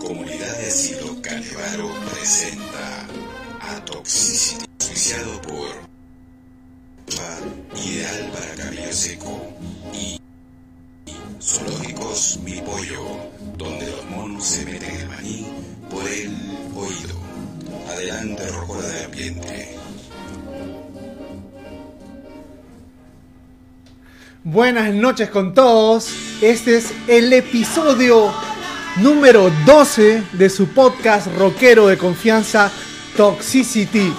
[0.00, 3.06] Comunidad de Asilo Canevaro presenta
[3.60, 5.68] a Toxicity, auspiciado por
[7.76, 9.52] Ideal para Cabello Seco
[9.92, 10.18] y
[11.42, 13.04] Zoológicos Mi Pollo,
[13.58, 15.46] donde los monos se meten el maní
[15.90, 16.34] por el
[16.74, 17.20] oído.
[17.90, 19.76] Adelante, rocola de ambiente.
[24.44, 26.29] Buenas noches con todos.
[26.40, 28.32] Este es el episodio
[28.96, 32.72] número 12 de su podcast rockero de confianza
[33.14, 34.10] Toxicity.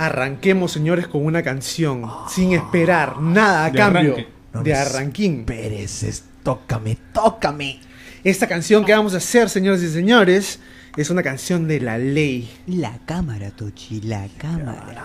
[0.00, 4.28] Arranquemos, señores, con una canción sin esperar nada a De cambio arranque.
[4.54, 5.44] No de arranquín.
[5.44, 7.80] Pereces, tócame, tócame.
[8.24, 10.58] Esta canción que vamos a hacer, señores y señores,
[10.96, 12.50] es una canción de la ley.
[12.66, 15.04] La cámara, Tochi, la cámara.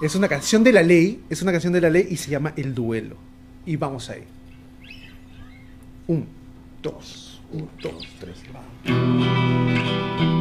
[0.00, 2.52] Es una canción de la ley, es una canción de la ley y se llama
[2.54, 3.16] El Duelo.
[3.66, 4.22] Y vamos ahí.
[6.06, 6.28] Un,
[6.80, 10.39] dos, un, dos, tres, va.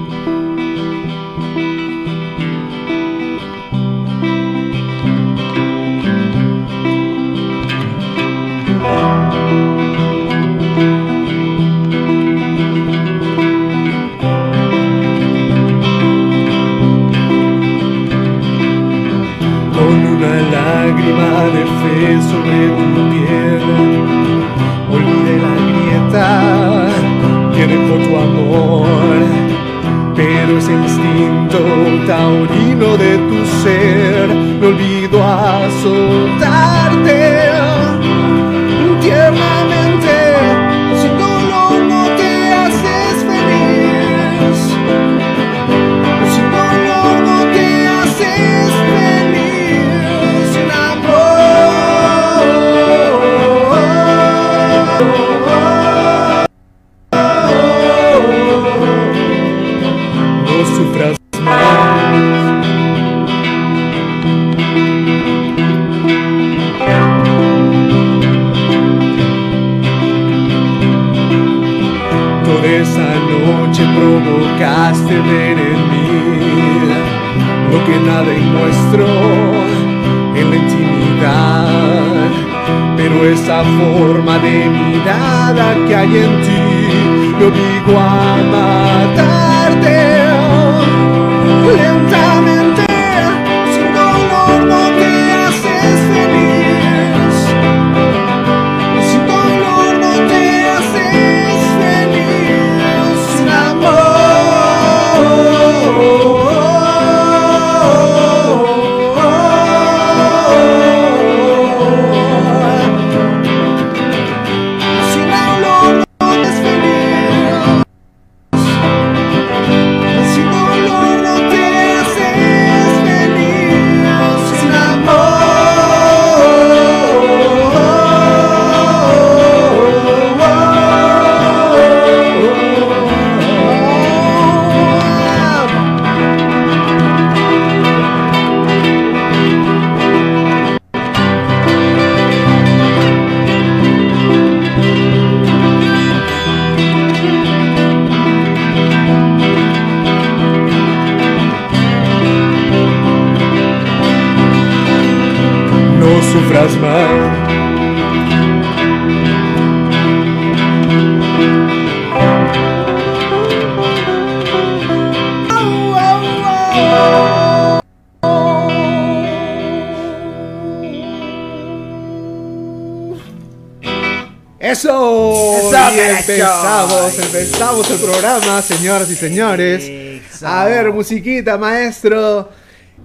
[178.20, 180.22] Programa, señoras y señores.
[180.44, 182.50] A ver, musiquita, maestro.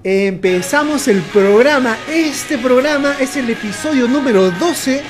[0.02, 1.96] Empezamos el programa.
[2.12, 5.02] Este programa es el episodio número 12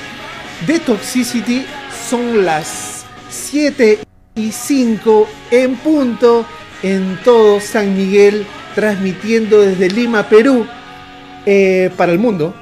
[0.67, 1.65] de Toxicity.
[2.07, 3.97] Son las 7
[4.35, 6.45] y 5 en punto
[6.83, 10.67] en todo San Miguel, transmitiendo desde Lima, Perú,
[11.47, 12.53] eh, para el mundo.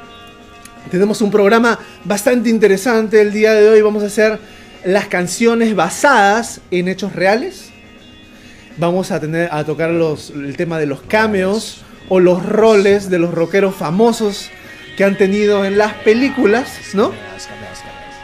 [0.90, 3.82] Tenemos un programa bastante interesante el día de hoy.
[3.82, 4.40] Vamos a hacer
[4.86, 7.70] las canciones basadas en hechos reales.
[8.78, 13.20] Vamos a tener a tocar los, el tema de los cameos o los roles de
[13.20, 14.50] los rockeros famosos
[14.98, 17.12] que han tenido en las películas, ¿no?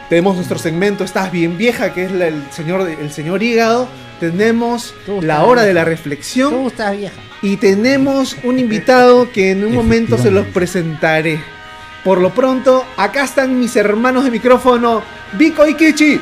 [0.08, 3.88] Tenemos nuestro segmento Estás bien vieja, que es la- el señor el señor hígado.
[4.18, 4.92] Tenemos
[5.22, 6.50] la hora de la reflexión.
[6.52, 7.14] Tú estás vieja.
[7.42, 11.40] Y tenemos un invitado que en un momento se los presentaré.
[12.04, 15.02] Por lo pronto, acá están mis hermanos de micrófono,
[15.38, 16.20] Vico y Kichi.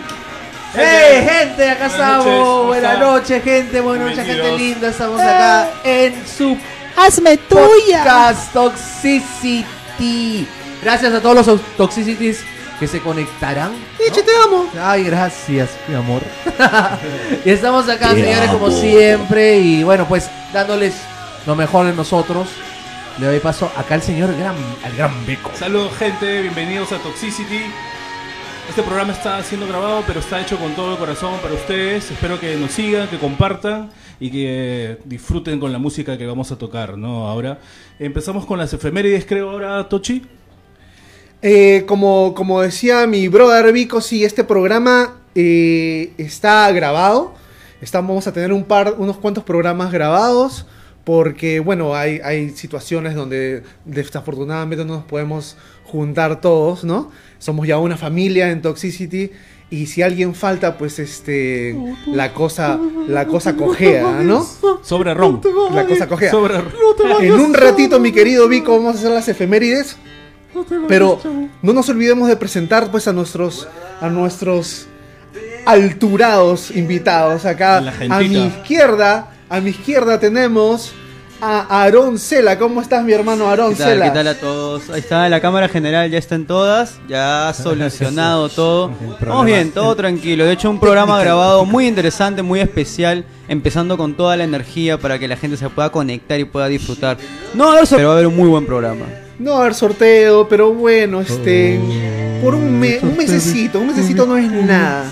[0.74, 1.70] ¡Hey, gente!
[1.70, 2.24] Acá Buenas estamos.
[2.26, 3.80] noches, ¿cómo Buenas noches, gente.
[3.80, 4.88] Buenas noches, gente linda.
[4.88, 6.56] Estamos acá en su
[6.96, 8.04] Hazme tuya.
[8.04, 10.46] podcast Toxicity.
[10.82, 12.40] Gracias a todos los to- Toxicities
[12.78, 13.72] que se conectarán.
[13.98, 14.66] Kichi, te amo.
[14.80, 16.22] Ay, gracias, mi amor.
[17.44, 19.58] y estamos acá, señores, como siempre.
[19.58, 20.94] Y bueno, pues dándoles
[21.46, 22.48] lo mejor de nosotros.
[23.18, 24.54] Le doy paso acá al señor gran,
[24.84, 25.50] al gran Beco.
[25.58, 27.64] Saludos gente, bienvenidos a Toxicity.
[28.68, 32.10] Este programa está siendo grabado, pero está hecho con todo el corazón para ustedes.
[32.10, 36.58] Espero que nos sigan, que compartan y que disfruten con la música que vamos a
[36.58, 37.28] tocar, ¿no?
[37.28, 37.58] Ahora
[37.98, 40.22] empezamos con las efemérides, creo ahora, Tochi.
[41.40, 47.34] Eh, como, como decía mi brother Vico, sí, este programa eh, está grabado.
[47.80, 50.66] Estamos, vamos a tener un par, unos cuantos programas grabados.
[51.04, 57.10] Porque, bueno, hay, hay situaciones donde desafortunadamente no nos podemos juntar todos, ¿no?
[57.38, 59.30] Somos ya una familia en Toxicity.
[59.70, 61.76] Y si alguien falta, pues este.
[62.06, 62.78] La cosa.
[63.06, 64.46] La cosa cojea, ¿no?
[64.82, 65.40] Sobre Ron.
[65.74, 66.30] La cosa cojea.
[66.30, 66.72] Sobre Ron.
[67.20, 69.96] En un ratito, mi querido Vico, vamos a hacer las efemérides.
[70.88, 71.20] Pero
[71.62, 73.68] no nos olvidemos de presentar pues a nuestros
[74.00, 74.86] a nuestros
[75.66, 77.80] alturados invitados acá.
[77.80, 80.94] La A mi izquierda, a mi izquierda tenemos
[81.40, 82.58] a Aarón Cela.
[82.58, 84.04] ¿Cómo estás, mi hermano Aarón ¿Qué tal, Cela?
[84.06, 84.90] ¿Qué tal a todos?
[84.90, 88.92] Ahí está, la cámara general ya están todas, ya ha solucionado todo.
[89.20, 90.44] Vamos bien, todo tranquilo.
[90.44, 95.18] De hecho, un programa grabado muy interesante, muy especial, empezando con toda la energía para
[95.18, 97.16] que la gente se pueda conectar y pueda disfrutar.
[97.54, 99.04] No pero va a haber un muy buen programa.
[99.38, 101.78] No va a haber sorteo, pero bueno, este.
[102.42, 105.10] Por un, me- un mesecito, un mesecito no es nada.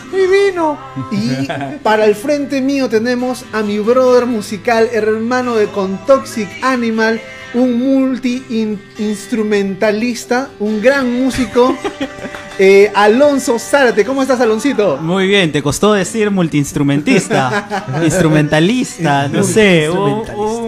[1.11, 1.49] Y
[1.83, 7.21] para el frente mío tenemos a mi brother musical, hermano de Contoxic Animal,
[7.55, 11.77] un multi-instrumentalista, un gran músico,
[12.61, 14.05] eh, Alonso Zárate.
[14.05, 14.97] ¿Cómo estás, Aloncito?
[14.99, 20.66] Muy bien, te costó decir multiinstrumentista, instrumentalista, no sé, un-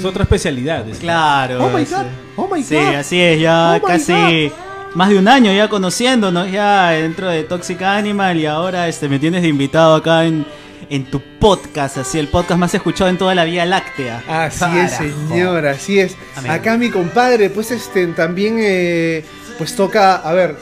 [0.00, 0.88] Es otra especialidad.
[0.88, 1.64] es- claro.
[1.64, 1.94] Oh my sí.
[1.94, 2.04] god,
[2.36, 2.94] oh my Sí, god.
[2.96, 4.50] así es, ya Oh casi
[4.94, 9.18] más de un año ya conociéndonos ya dentro de Toxic Animal y ahora este me
[9.20, 10.44] tienes de invitado acá en,
[10.88, 14.22] en tu podcast, así el podcast más escuchado en toda la Vía Láctea.
[14.28, 15.28] Así es, Carajo.
[15.28, 16.16] señor, así es.
[16.36, 16.50] Amén.
[16.50, 19.24] Acá mi compadre, pues este, también, eh,
[19.58, 20.56] pues toca, a ver,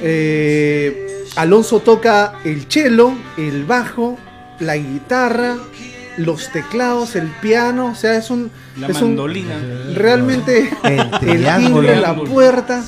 [0.00, 4.16] eh, Alonso toca el cello, el bajo,
[4.60, 5.56] la guitarra,
[6.16, 9.56] los teclados, el piano, o sea, es un, La es un mandolina.
[9.94, 12.84] realmente El el timbre, la puerta.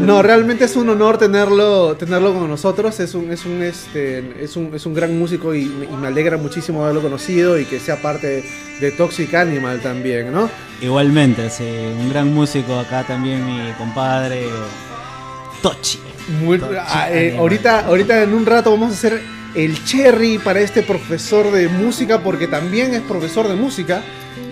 [0.00, 2.98] No, realmente es un honor tenerlo, tenerlo con nosotros.
[2.98, 6.08] Es un, es un, este, es un, es un gran músico y, me- y me
[6.08, 8.44] alegra muchísimo haberlo conocido y que sea parte
[8.80, 10.50] de Toxic Animal también, ¿no?
[10.80, 14.46] Igualmente, así, un gran músico acá también mi compadre
[15.62, 15.98] Tochi.
[16.42, 19.20] Muy- ah, eh, ahorita, ahorita en un rato vamos a hacer
[19.58, 24.02] el cherry para este profesor de música porque también es profesor de música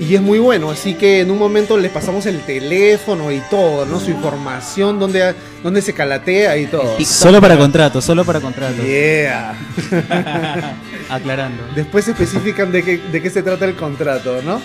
[0.00, 0.70] y es muy bueno.
[0.70, 4.00] Así que en un momento les pasamos el teléfono y todo, ¿no?
[4.00, 5.32] Su información, donde,
[5.62, 6.98] donde se calatea y todo.
[7.04, 8.84] Solo para contratos, solo para contratos.
[8.84, 9.54] Yeah.
[11.08, 11.62] Aclarando.
[11.76, 14.60] Después especifican de qué, de qué se trata el contrato, ¿no?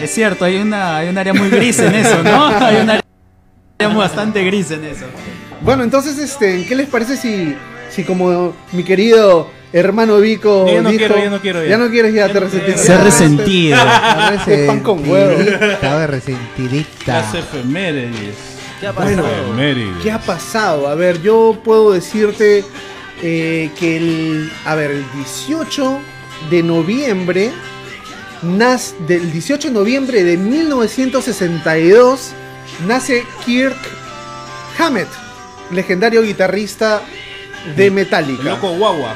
[0.00, 2.46] Es cierto, hay una, hay un área muy gris en eso, ¿no?
[2.46, 3.02] Hay un área
[3.94, 5.04] bastante gris en eso.
[5.60, 7.54] Bueno, entonces, este, ¿qué les parece si,
[7.94, 11.68] si como mi querido hermano Vico Ya no dijo- quiero, ya no quiero, ya.
[11.70, 12.82] ya no quieres, ya, Ya te no resentiste.
[12.82, 13.78] Se ha resentido.
[14.34, 15.40] Este pan con huevo.
[15.40, 17.20] Estaba resentidita.
[17.22, 18.34] Las efemérides.
[18.80, 19.42] ¿Qué ha Bueno, pasado?
[19.46, 20.02] Efemérides.
[20.02, 20.88] ¿Qué ha pasado?
[20.88, 22.64] A ver, yo puedo decirte
[23.22, 25.98] eh, que el, a ver, el 18
[26.50, 27.50] de noviembre,
[28.42, 32.32] nas, del 18 de noviembre de 1962,
[32.86, 33.76] nace Kirk
[34.78, 35.08] Hammett,
[35.70, 37.02] legendario guitarrista
[37.76, 38.42] de Metallica.
[38.42, 39.14] Loco guagua.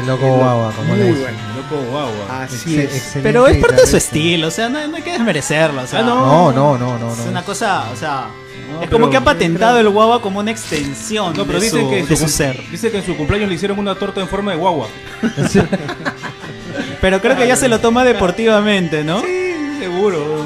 [0.00, 1.34] El loco guagua, como le Muy dicen.
[1.34, 1.38] bueno.
[1.56, 2.42] Loco guagua.
[2.44, 2.96] Así Ex- es.
[2.98, 5.82] excelente Pero es parte de su estilo, o sea, no, no hay que desmerecerlo.
[5.82, 7.12] O sea, Ah, No, no, no, no.
[7.12, 7.24] Es no.
[7.30, 8.26] una cosa, o sea,
[8.70, 11.64] No, es pero- como que ha patentado el guagua como una extensión No, pero de,
[11.64, 12.62] dicen su, que, en de su, su ser.
[12.70, 14.86] dice que en su cumpleaños le hicieron una torta en forma de guagua.
[17.00, 19.20] Pero creo que ya se lo toma deportivamente, ¿no?
[19.20, 20.44] Sí, seguro.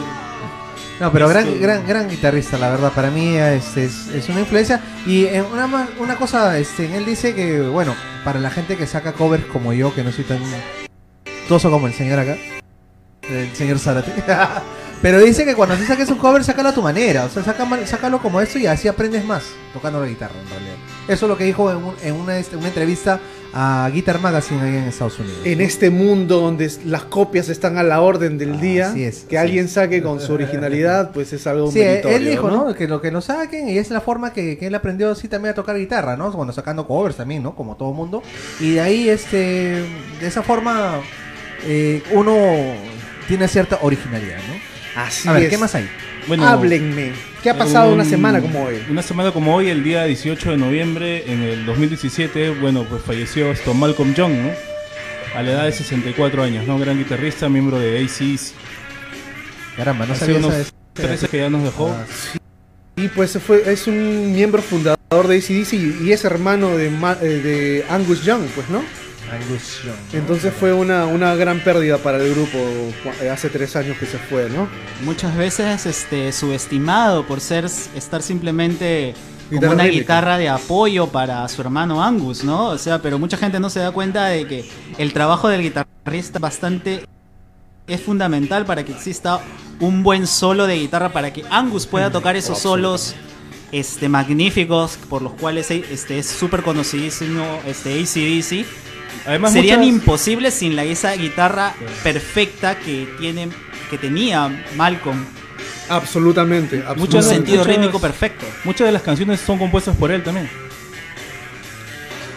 [1.01, 2.93] No, pero gran, Este- gran, gran guitarrista, la verdad.
[2.93, 4.81] Para mí es, es, es una influencia.
[5.07, 9.13] Y eh, una, una cosa, este, él dice que, bueno, para la gente que saca
[9.13, 10.41] covers como yo, que no soy tan
[11.49, 12.37] toso como el señor acá,
[13.29, 14.11] el señor Zárate.
[15.03, 17.25] pero dice que cuando se saques un cover, sácalo a tu manera.
[17.25, 20.75] O sea, saca, sácalo como esto y así aprendes más tocando la guitarra, en realidad.
[21.09, 23.21] Eso es lo que dijo en, un- en una, este, una entrevista
[23.53, 25.39] a Guitar Magazine ahí en Estados Unidos.
[25.45, 29.39] En este mundo donde las copias están a la orden del día, Así es, que
[29.39, 32.67] así alguien saque con su originalidad, pues es algo Sí, él meritorio, dijo, ¿no?
[32.67, 32.75] ¿no?
[32.75, 35.53] Que lo que lo saquen y es la forma que, que él aprendió así también
[35.53, 36.31] a tocar guitarra, ¿no?
[36.33, 37.55] Bueno, sacando covers también, ¿no?
[37.55, 38.23] Como todo mundo.
[38.61, 39.37] Y de ahí, este,
[40.21, 41.01] de esa forma,
[41.65, 42.37] eh, uno
[43.29, 45.03] tiene cierta originalidad, ¿no?
[45.03, 45.51] Así A ver, es.
[45.51, 45.89] ¿qué más hay?
[46.27, 47.13] Bueno, Háblenme.
[47.43, 48.83] ¿Qué ha pasado una un- semana como hoy?
[48.91, 53.53] Una semana como hoy, el día 18 de noviembre, en el 2017, bueno, pues falleció
[53.53, 54.51] esto Malcolm Young, ¿no?
[55.37, 56.79] A la edad de 64 años, ¿no?
[56.79, 58.55] Gran guitarrista, miembro de ACs.
[59.77, 61.91] Caramba, no Hace sabía unos esa- 13 que ya nos dejó.
[61.91, 62.05] Ah,
[62.97, 64.97] Y pues fue, es un miembro fundador
[65.29, 68.83] de ACDC y, y es hermano de, eh, de Angus Young, pues, ¿no?
[70.13, 72.59] Entonces fue una, una gran pérdida para el grupo
[73.21, 74.69] eh, hace tres años que se fue, ¿no?
[75.05, 79.15] Muchas veces este subestimado por ser estar simplemente
[79.49, 80.01] como Guitarra una rítmica.
[80.01, 82.67] guitarra de apoyo para su hermano Angus, ¿no?
[82.69, 84.69] O sea, pero mucha gente no se da cuenta de que
[84.99, 87.05] el trabajo del guitarrista bastante
[87.87, 89.41] es fundamental para que exista
[89.79, 93.15] un buen solo de guitarra para que Angus pueda tocar esos solos
[93.73, 98.67] este magníficos por los cuales este es súper conocidísimo este ACDC
[99.25, 103.49] Además, serían muchas- imposibles sin la esa guitarra perfecta que tiene
[103.91, 105.25] que tenía Malcolm
[105.89, 106.83] Absolutamente.
[106.87, 107.35] absolutamente.
[107.35, 110.49] sentido muchas- rítmico perfecto Muchas de las canciones son compuestas por él también.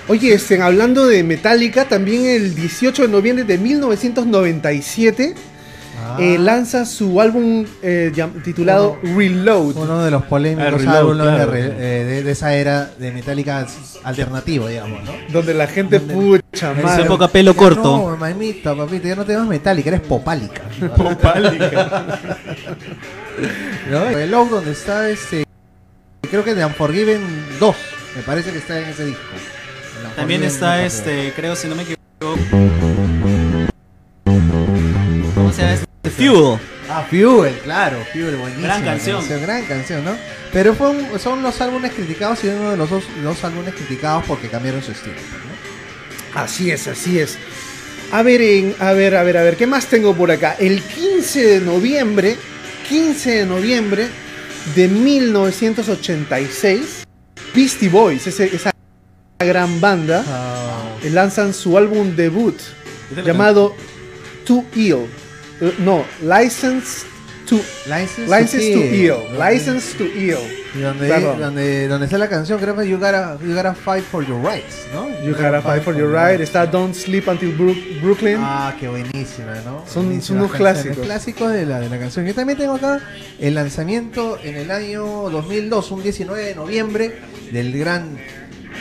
[0.08, 5.36] Oye, este, hablando de Metallica, también el 18 de noviembre de 1997
[6.02, 8.12] Ah, eh, lanza su álbum eh,
[8.44, 9.76] titulado Reload.
[9.76, 11.52] uno de los polémicos Ah, Reload, álbumes de claro.
[11.52, 13.66] re- eh, de, de esa era de Metallica
[14.04, 15.12] alternativo, digamos, ¿no?
[15.32, 17.04] Donde la gente Donde- pucha en madre.
[17.04, 20.62] época pelo Ya corto No, mamita, papito, ya no te llamas Metallica, eres Popálica.
[23.90, 24.08] ¿No?
[24.10, 25.46] El log donde está este.
[26.30, 27.22] Creo que de Unforgiven
[27.60, 27.76] 2.
[28.18, 29.22] Me parece que está en ese disco.
[30.16, 32.00] También está no este creo si no me equivoco
[36.20, 36.60] Fuel
[36.92, 38.00] Ah, Fuel, claro.
[38.12, 38.66] Fuel, buenísima.
[38.68, 39.24] Gran canción.
[39.42, 40.16] Gran canción, ¿no?
[40.52, 44.24] Pero fue un- son los álbumes criticados y uno de los dos, dos álbumes criticados
[44.26, 45.14] porque cambiaron su estilo.
[45.16, 46.40] ¿no?
[46.42, 47.38] Así es, así es.
[48.12, 50.56] A ver, en- a ver, a ver, a ver, ¿qué más tengo por acá?
[50.60, 52.38] El 15 de noviembre,
[52.88, 54.08] 15 de noviembre
[54.76, 57.06] de 1986,
[57.54, 58.72] Beastie Boys, ese- esa
[59.40, 60.24] gran banda,
[61.04, 62.58] eh, lanzan su álbum debut
[63.26, 63.76] llamado
[64.46, 65.06] Too Ill.
[65.62, 67.06] Eh, no, License
[67.48, 67.56] to
[67.88, 68.80] License, License to.
[68.80, 69.16] Ill.
[69.34, 69.50] ¿no?
[69.50, 70.38] License to Ill.
[70.76, 74.24] Y donde, donde, donde está la canción, creo que you gotta, you gotta fight for
[74.24, 75.10] your rights, ¿no?
[75.26, 76.40] You gotta fight for your right.
[76.40, 78.38] Está Don't Sleep Until Brook- Brooklyn.
[78.40, 79.84] Ah, qué buenísima, ¿no?
[79.92, 81.00] Son- son unos clásicos.
[81.00, 82.24] Clásicos de la, de la canción.
[82.28, 83.02] Yo también tengo acá
[83.40, 87.18] el lanzamiento en el año 2002, un 19 de noviembre,
[87.52, 88.20] del gran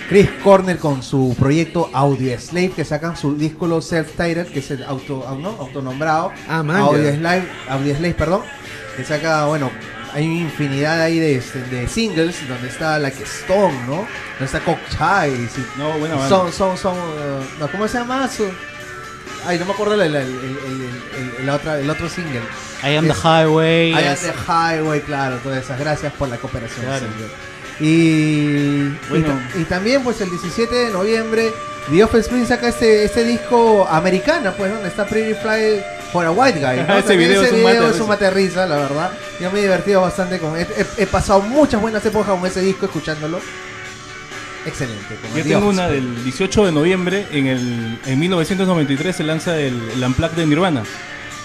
[0.09, 4.83] Chris Cornell con su proyecto Audio Slave, que sacan su disco self-titled, que es el
[4.85, 5.51] auto, au- ¿no?
[5.51, 6.33] autonombrado.
[6.49, 7.17] Ah, man, Audio ya.
[7.17, 8.43] Slave, Audio Slave, perdón.
[8.97, 9.71] Que saca, bueno,
[10.15, 13.97] hay infinidad ahí de, de singles donde está Like Stone, ¿no?
[14.39, 15.31] Donde está Cockchai.
[15.31, 16.29] y- No, banda.
[16.29, 16.97] son, son, son,
[17.61, 18.27] no, ¿cómo se llama?
[18.29, 18.51] Su-
[19.47, 22.41] ay, no me acuerdo el, el, el, el, el- el- la otra- el otro single.
[22.83, 25.79] I am the highway I am the Highway, claro, todas esas.
[25.79, 26.87] Gracias por la cooperación.
[26.87, 27.07] Claro.
[27.81, 29.19] Y, Bueno.
[29.19, 31.53] y, ta- y también, pues el 17 de noviembre,
[31.91, 35.81] The Offspring saca este, este disco americana, pues, donde está Pretty Fly
[36.13, 36.85] for a White Guy.
[36.87, 36.99] ¿no?
[36.99, 38.03] Ese video es un es risa.
[38.03, 39.11] un mate risa, la verdad.
[39.41, 40.57] Yo me he divertido bastante con.
[40.57, 43.41] He, he- he pasado muchas buenas épocas con ese disco escuchándolo.
[44.67, 45.17] Excelente.
[45.37, 50.05] Yo tengo una del 18 de noviembre, en el en 1993 se lanza el, el
[50.05, 50.83] Unplugged de Nirvana.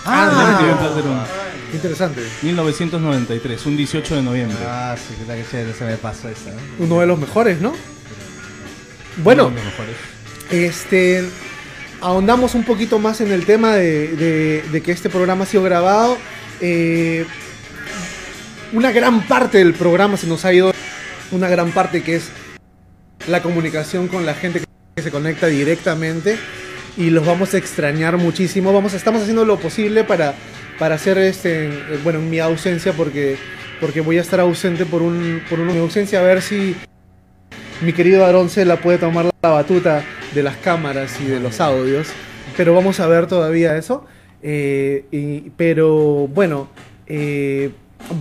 [0.04, 0.62] Ah, ah,
[0.96, 1.26] Nirvana.
[1.74, 2.22] Interesante.
[2.44, 4.58] 1993, un 18 de noviembre.
[4.66, 6.52] Ah, sí, que tal que chévere, se me pasó esa.
[6.52, 6.86] ¿no?
[6.86, 7.74] Uno de los mejores, ¿no?
[9.24, 9.96] Bueno, Uno de los mejores.
[10.52, 11.24] este
[12.02, 15.64] ahondamos un poquito más en el tema de, de- de que este programa ha sido
[15.64, 16.18] grabado.
[16.62, 17.26] Eh,
[18.74, 20.74] una gran parte del programa se nos ha ido,
[21.32, 22.30] una gran parte que es
[23.28, 24.66] la comunicación con la gente que
[24.96, 26.38] que se conecta directamente
[26.98, 28.72] y los vamos a extrañar muchísimo.
[28.74, 30.36] Vamos, estamos haciendo lo posible para,
[30.84, 33.38] para hacer este, eh, bueno, en mi ausencia porque,
[33.80, 36.76] porque voy a estar ausente por un, por una ausencia a ver si
[37.80, 40.04] mi querido Aarón se la puede tomar la batuta
[40.36, 42.10] de las cámaras y de los audios,
[42.58, 44.06] pero vamos a ver todavía eso.
[44.42, 46.68] Eh, pero bueno,
[47.08, 47.72] eh,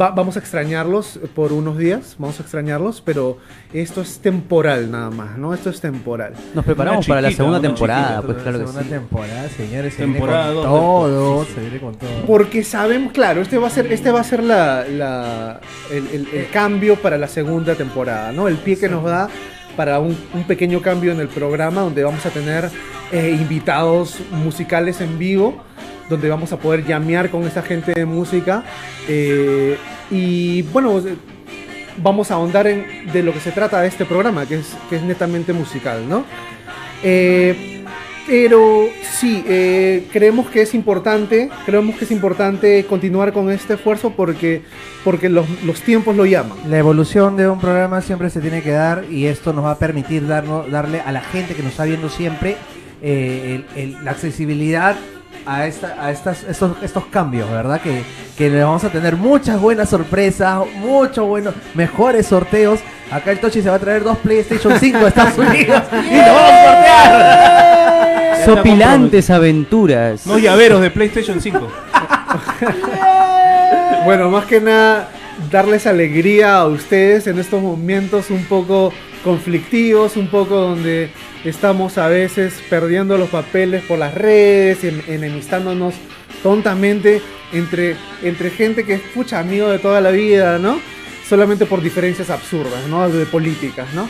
[0.00, 3.38] va- vamos a extrañarlos por unos días, vamos a extrañarlos, pero
[3.72, 5.54] esto es temporal nada más, ¿no?
[5.54, 6.34] Esto es temporal.
[6.54, 8.88] Nos preparamos Una para la chiquita, segunda temporada, chiquita, pues claro que segunda sí.
[8.88, 9.94] temporada, señores.
[9.94, 11.54] Se Temporada viene con dos, todo, sí, sí.
[11.54, 12.10] se viene con todo.
[12.26, 15.60] Porque sabemos, claro, este va a ser, este va a ser la, la-
[15.90, 18.48] el, el- el cambio para la segunda temporada, ¿no?
[18.48, 19.28] El pie que nos da
[19.76, 22.68] para un, un pequeño cambio en el programa donde vamos a tener
[23.10, 25.62] eh, invitados musicales en vivo,
[26.08, 28.64] donde vamos a poder llamear con esta gente de música.
[29.08, 29.76] eh,
[30.10, 31.14] y bueno, eh,
[31.96, 34.96] vamos a ahondar en de lo que se trata de este programa, que es, que
[34.96, 36.24] es netamente musical, ¿no?
[37.02, 37.82] Eh,
[38.26, 39.42] pero sí,
[40.12, 44.62] creemos que es importante, creemos que es importante continuar con este esfuerzo porque,
[45.02, 46.56] porque los, los tiempos lo llaman.
[46.68, 49.78] La evolución de un programa siempre se tiene que dar y esto nos va a
[49.78, 52.56] permitir darle a la gente que nos está viendo siempre
[53.02, 54.94] la accesibilidad
[55.46, 57.80] a, esta, a estas, estos, estos cambios, ¿verdad?
[57.80, 58.02] Que,
[58.36, 62.80] que le vamos a tener muchas buenas sorpresas, muchos buenos, mejores sorteos.
[63.10, 66.34] Acá el Tochi se va a traer dos PlayStation 5 de Estados Unidos y lo
[66.34, 68.44] vamos a sortear.
[68.44, 70.26] Sopilantes aventuras.
[70.26, 71.68] No llaveros de PlayStation 5.
[74.04, 75.10] Bueno, más que nada,
[75.50, 81.10] darles alegría a ustedes en estos momentos un poco conflictivos, un poco donde
[81.44, 85.94] estamos a veces perdiendo los papeles por las redes, en- enemistándonos
[86.42, 87.20] tontamente
[87.52, 90.80] entre, entre gente que es pucha amigo de toda la vida, ¿no?
[91.28, 93.08] Solamente por diferencias absurdas, ¿no?
[93.08, 94.08] De políticas, ¿no?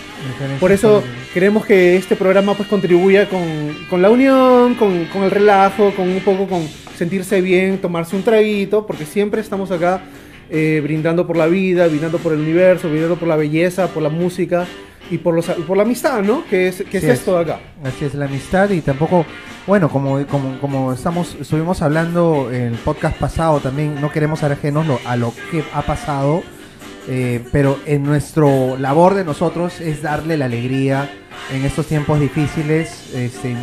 [0.59, 1.03] Por eso
[1.35, 3.42] queremos que este programa pues contribuya con,
[3.90, 8.22] con la unión, con, con el relajo, con un poco con sentirse bien, tomarse un
[8.22, 10.01] traguito, porque siempre estamos acá
[10.55, 14.11] eh, brindando por la vida, brindando por el universo, brindando por la belleza, por la
[14.11, 14.67] música
[15.11, 16.45] y por, los, por la amistad, ¿no?
[16.45, 17.61] Que es, que es esto de acá.
[17.83, 19.25] Así es la amistad y tampoco,
[19.67, 24.53] bueno, como, como, como estamos, estuvimos hablando en el podcast pasado, también no queremos ser
[24.53, 26.43] ajenos a lo que ha pasado,
[27.09, 31.11] eh, pero en nuestro labor de nosotros es darle la alegría
[31.51, 33.11] en estos tiempos difíciles.
[33.15, 33.57] Este,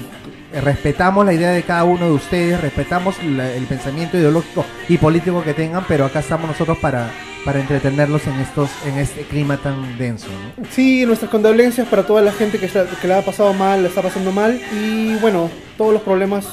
[0.54, 5.44] respetamos la idea de cada uno de ustedes, respetamos la- el pensamiento ideológico y político
[5.44, 7.12] que tengan, pero acá estamos nosotros para,
[7.46, 10.28] para entretenerlos en estos, en este clima tan denso.
[10.58, 10.66] ¿no?
[10.72, 13.90] Sí, nuestras condolencias para toda la gente que, está, que la ha pasado mal, la
[13.90, 14.60] está pasando mal.
[14.74, 16.48] Y bueno, todos los problemas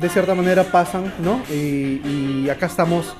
[0.00, 1.40] de cierta manera pasan, ¿no?
[1.50, 2.00] Y,
[2.44, 3.14] y acá estamos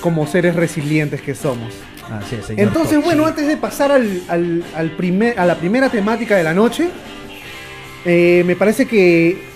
[0.00, 1.72] como seres resilientes que somos.
[2.10, 3.04] Así es, señor Entonces, Tochi.
[3.04, 6.88] bueno, antes de pasar al, al- al primer, a la primera temática de la noche,
[8.04, 9.49] eh, me parece que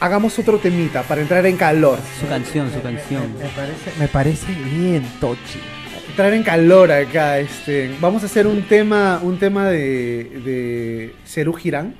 [0.00, 1.98] hagamos otro temita para entrar en calor.
[2.18, 3.34] Su canción, su canción.
[3.38, 5.60] Me parece, me parece bien, Tochi.
[6.08, 7.38] Entrar en calor acá.
[7.38, 11.94] Este, vamos a hacer un tema, un tema de, de Cerú Girán.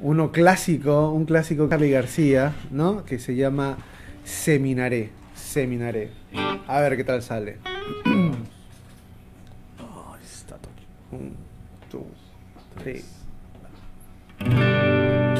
[0.00, 3.04] Uno clásico, un clásico de Carly García, ¿no?
[3.04, 3.78] Que se llama
[4.24, 5.10] Seminaré.
[5.34, 6.10] Seminaré.
[6.66, 7.58] A ver qué tal sale.
[11.12, 11.36] Un,
[11.92, 12.02] dos,
[12.82, 13.04] tres.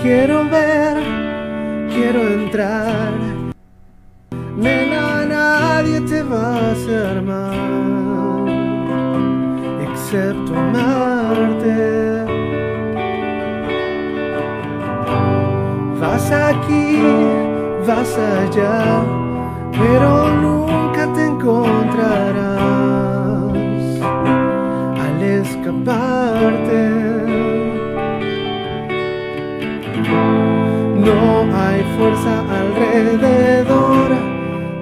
[0.05, 1.03] Quiero ver,
[1.88, 3.11] quiero entrar.
[4.55, 8.47] Nena, nadie te va a hacer mal,
[9.81, 12.27] excepto amarte.
[15.99, 17.01] Vas aquí,
[17.87, 19.03] vas allá,
[19.73, 22.45] pero nunca te encontrarás
[25.01, 27.04] al escaparte.
[31.05, 34.11] No hay fuerza alrededor,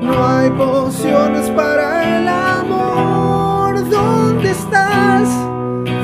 [0.03, 3.89] no hay pociones para el amor.
[3.91, 5.29] ¿Dónde estás?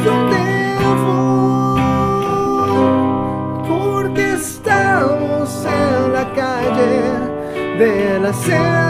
[0.04, 1.80] ¿Dónde voy?
[3.68, 7.02] Porque estamos en la calle
[7.78, 8.87] de la sensación,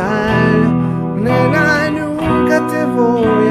[0.00, 0.60] sal,
[1.24, 3.49] nena, nunca te voy a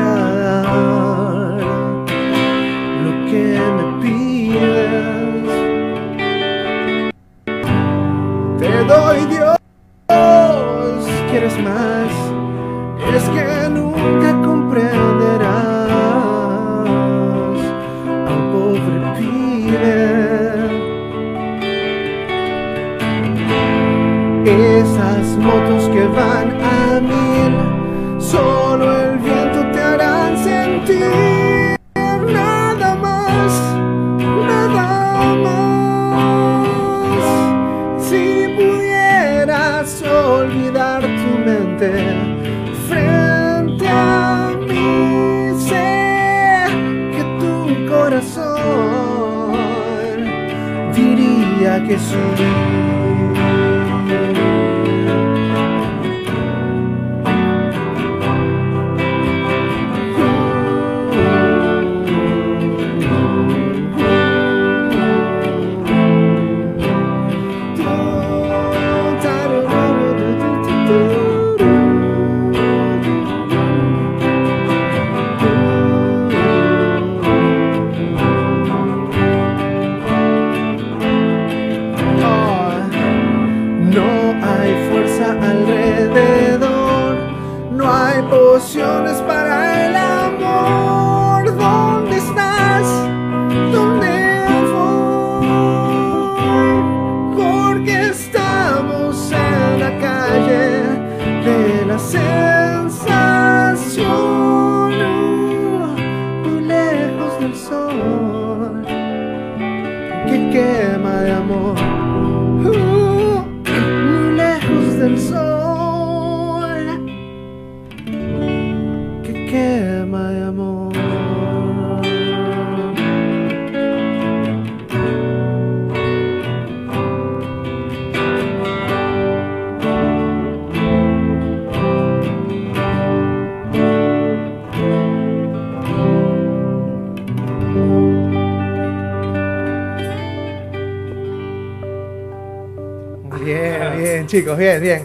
[144.19, 145.03] Bien, chicos, bien, bien.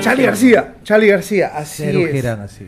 [0.00, 2.24] Charlie García, Charlie García, así es.
[2.24, 2.66] Así.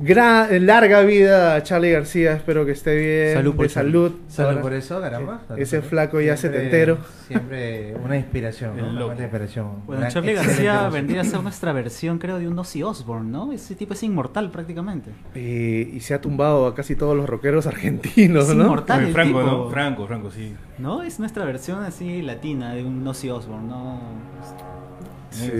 [0.00, 3.34] Gran, larga vida a Charlie García, espero que esté bien.
[3.34, 4.12] Salud por de salud.
[4.28, 5.40] Salud Ahora, por eso, caramba.
[5.48, 6.98] Salud Ese flaco ya Siempre- setentero.
[7.26, 9.06] Siempre una inspiración, ¿no?
[9.06, 9.84] Una inspiración.
[9.86, 13.50] Bueno, Charlie García vendría a ser nuestra versión, creo, de un Ozzy Osbourne, ¿no?
[13.52, 15.10] Ese tipo es inmortal prácticamente.
[15.34, 18.64] Eh, y se ha tumbado a casi todos los rockeros argentinos, Es ¿no?
[18.64, 19.04] inmortal.
[19.04, 19.50] el Franco, tipo.
[19.50, 19.70] ¿no?
[19.70, 20.54] Franco, Franco, sí.
[20.78, 24.00] No, es nuestra versión así latina de un Ozzy Osbourne, no.
[25.30, 25.50] Sí.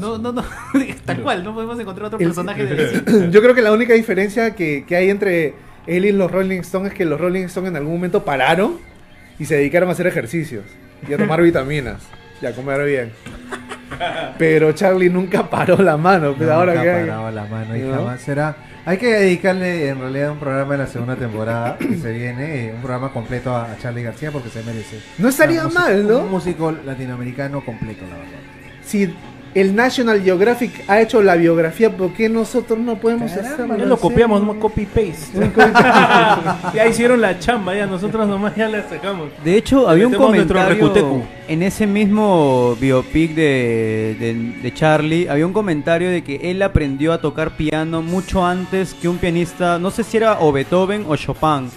[0.00, 0.44] No, no, no.
[1.04, 4.54] Tal cual, no podemos encontrar otro El- personaje de Yo creo que la única diferencia
[4.54, 5.54] que, que hay entre
[5.86, 8.78] él y los Rolling Stones es que los Rolling Stones en algún momento pararon
[9.38, 10.64] y se dedicaron a hacer ejercicios
[11.08, 12.02] y a tomar vitaminas
[12.42, 13.12] y a comer bien.
[14.38, 16.34] Pero Charlie nunca paró la mano.
[16.34, 17.94] Pues No, ahora nunca que ha hay- la mano y ¿No?
[17.94, 18.56] jamás será.
[18.84, 22.72] Hay que dedicarle en realidad un programa en la segunda temporada que se viene, eh,
[22.74, 25.00] un programa completo a, a Charlie García porque se merece.
[25.18, 26.18] No estaría música- mal, ¿no?
[26.20, 28.38] Un músico latinoamericano completo, la verdad.
[28.88, 29.12] Si
[29.54, 33.76] el National Geographic ha hecho la biografía, ¿por qué nosotros no podemos Caramba, hacerlo?
[33.76, 35.50] Ya lo copiamos, no copy-paste.
[36.74, 39.28] ya hicieron la chamba, ya nosotros nomás ya la sacamos.
[39.44, 45.52] De hecho, había un comentario en ese mismo biopic de, de- de Charlie, había un
[45.52, 50.02] comentario de que él aprendió a tocar piano mucho antes que un pianista, no sé
[50.02, 51.68] si era o Beethoven o Chopin,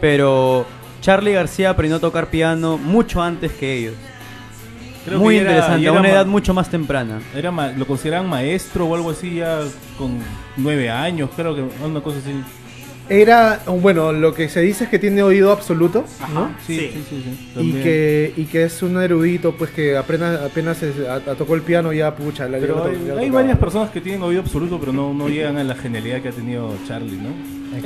[0.00, 0.64] pero
[1.00, 3.94] Charlie García aprendió a tocar piano mucho antes que ellos.
[5.08, 7.20] Creo Muy que era- interesante, y a era una ma- edad mucho más temprana.
[7.34, 9.60] Era ma- lo consideraban maestro o algo así ya
[9.98, 10.18] con
[10.56, 12.32] nueve años, creo que una cosa así.
[13.10, 16.50] Era, bueno, lo que se dice es que tiene oído absoluto, ¿no?
[16.66, 16.90] Sí, Sí.
[16.92, 17.22] sí, sí.
[17.24, 17.82] sí, Y también.
[17.82, 21.62] que, y que es un erudito, pues que apenas, apenas se- a- a- tocó el
[21.62, 22.46] piano ya, pucha.
[22.48, 23.40] La Pero ya lo to- hay, ya lo hay tocaba.
[23.42, 26.32] varias personas que tienen oído absoluto, pero no, no llegan a la genialidad que ha
[26.32, 27.30] tenido Charlie, ¿no?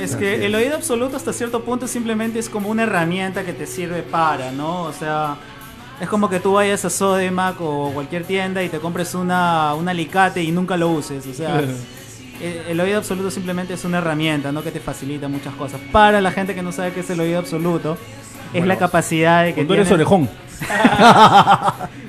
[0.01, 3.65] Es que el oído absoluto hasta cierto punto simplemente es como una herramienta que te
[3.65, 4.83] sirve para, ¿no?
[4.83, 5.37] O sea,
[5.99, 9.87] es como que tú vayas a Sodimac o cualquier tienda y te compres una, un
[9.87, 11.25] alicate y nunca lo uses.
[11.27, 11.59] O sea,
[12.41, 14.63] el, el oído absoluto simplemente es una herramienta, ¿no?
[14.63, 15.79] Que te facilita muchas cosas.
[15.91, 17.97] Para la gente que no sabe qué es el oído absoluto,
[18.53, 20.29] es la capacidad de que Cuando eres orejón.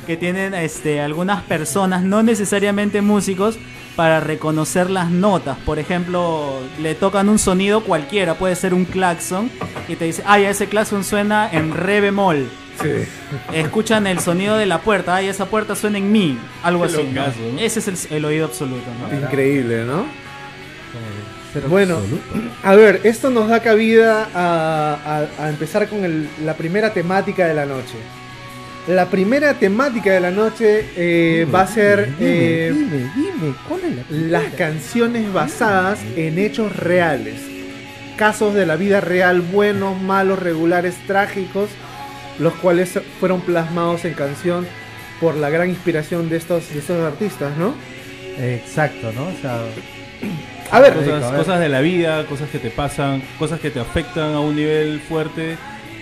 [0.07, 3.59] que tienen este, algunas personas, no necesariamente músicos,
[3.97, 5.57] para reconocer las notas.
[5.64, 9.51] Por ejemplo, le tocan un sonido cualquiera, puede ser un claxon,
[9.88, 12.49] y te dice, ay, ese claxon suena en re bemol.
[12.82, 12.90] Sí.
[13.52, 17.08] Escuchan el sonido de la puerta, ay, esa puerta suena en mi, algo así.
[17.12, 17.24] ¿no?
[17.60, 18.84] Ese es el, el oído absoluto.
[19.10, 19.16] ¿no?
[19.16, 20.06] Increíble, ¿no?
[21.68, 22.24] Bueno, absoluto.
[22.64, 24.98] a ver, esto nos da cabida a,
[25.38, 27.94] a- a empezar con el- la primera temática de la noche.
[28.88, 33.96] La primera temática de la noche eh, va a ser eh, Dime, dime, ¿cuál es
[33.96, 34.40] la primera?
[34.42, 37.40] las canciones basadas en hechos reales.
[38.16, 41.70] Casos de la vida real, buenos, malos, regulares, trágicos,
[42.38, 44.66] los cuales fueron plasmados en canción
[45.20, 47.75] por la gran inspiración de estos, de estos artistas, ¿no?
[48.38, 49.27] Exacto, ¿no?
[49.27, 49.61] O sea,
[50.70, 51.38] A ver, Cosas, Rico, a ver.
[51.38, 55.01] cosas de la vida, cosas que te pasan, cosas que te afectan a un nivel
[55.01, 55.53] fuerte.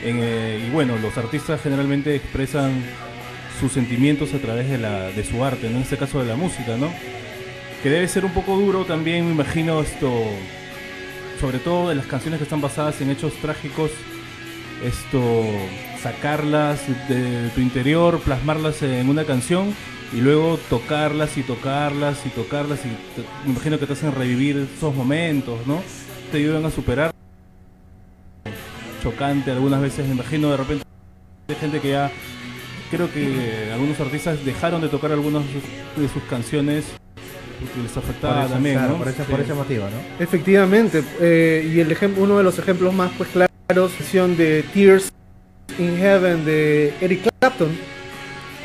[0.03, 2.83] en, eh, y bueno, los artistas generalmente expresan
[3.61, 5.77] sus sentimientos a través de, la, de su arte, ¿no?
[5.77, 6.93] en este caso de la música, ¿no?
[7.83, 10.11] Que debe ser un poco duro también, me imagino, esto,
[11.41, 13.91] sobre todo de las canciones que están basadas en hechos trágicos,
[14.85, 15.45] esto,
[16.03, 19.75] sacarlas de tu interior, plasmarlas en una canción
[20.13, 24.69] y luego tocarlas y tocarlas y tocarlas y te- me imagino que te hacen revivir
[24.77, 25.83] esos momentos, ¿no?
[26.31, 27.13] Te ayudan a superar.
[29.03, 30.85] Chocante algunas veces, me imagino de repente
[31.49, 32.11] hay gente que ya
[32.91, 35.43] creo que algunos artistas dejaron de tocar algunas
[35.97, 36.85] de sus- canciones
[37.61, 38.99] porque les por afectaba eso, también, claro, ¿no?
[38.99, 39.43] por, ese, por Sí.
[39.45, 40.25] ese motivo, ¿no?
[40.25, 45.13] Efectivamente, eh, y el ejem- uno de los ejemplos más pues claros canción de Tears
[45.79, 47.71] in Heaven de Eric Clapton.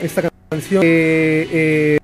[0.01, 1.97] Esta canción, eh, eh,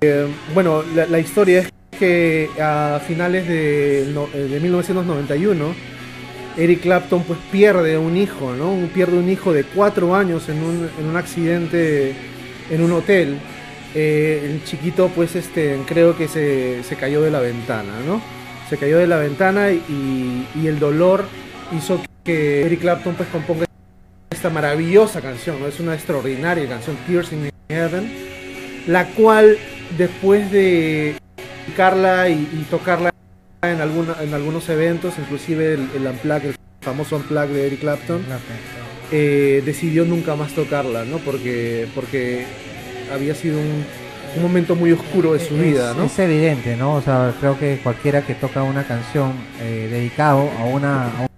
[0.00, 5.74] eh, bueno, la, la historia es que a finales de, eh, de 1991
[6.56, 8.74] Eric Clapton pues pierde un hijo, ¿no?
[8.92, 12.14] Pierde un hijo de cuatro años en un, en un accidente
[12.70, 13.38] en un hotel.
[13.94, 18.20] Eh, el chiquito pues este creo que se, se cayó de la ventana, ¿no?
[18.68, 21.24] Se cayó de la ventana y, y el dolor
[21.76, 23.67] hizo que Eric Clapton pues componga
[24.38, 25.66] esta maravillosa canción, ¿no?
[25.66, 28.08] Es una extraordinaria canción, Tears in Heaven,
[28.86, 29.58] la cual
[29.96, 31.16] después de
[31.66, 33.10] tocarla y, y tocarla
[33.62, 38.22] en, alguna, en algunos eventos, inclusive el, el Unplugged, el famoso Unplugged de Eric Clapton,
[39.10, 41.18] eh, decidió nunca más tocarla, ¿no?
[41.18, 42.46] Porque, porque
[43.12, 43.84] había sido un,
[44.36, 46.04] un momento muy oscuro de su Es- vida, ¿no?
[46.04, 46.94] Es evidente, ¿no?
[46.94, 51.28] O sea, creo que cualquiera que toca una canción eh, dedicado a una a un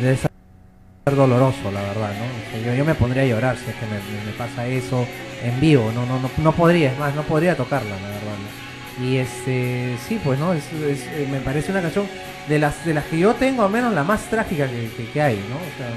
[0.00, 0.25] debe ser
[1.14, 2.24] doloroso, la verdad, ¿no?
[2.24, 3.92] O sea, yo, yo me pondría a llorar si es que me,
[4.26, 5.06] me- pasa eso
[5.44, 8.34] en vivo, no, no, no, no podría, es más, no podría tocarla, la verdad.
[8.98, 9.04] ¿no?
[9.06, 10.52] Y este, sí, pues, ¿no?
[10.52, 12.08] Es, es- eh, me parece una canción
[12.48, 15.22] de las de las que yo tengo, al menos la más trágica que, que- que
[15.22, 15.54] hay, ¿no?
[15.54, 15.90] O sea,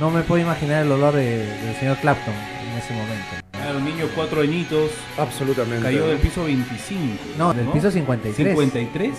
[0.00, 3.46] no me puedo imaginar el dolor de- del señor Clapton en ese momento.
[3.52, 5.82] Claro, un niño cuatro añitos Absolutamente.
[5.84, 6.06] cayó ¿no?
[6.06, 7.02] del piso 25.
[7.36, 8.48] No, del piso 53.
[8.48, 9.10] 53.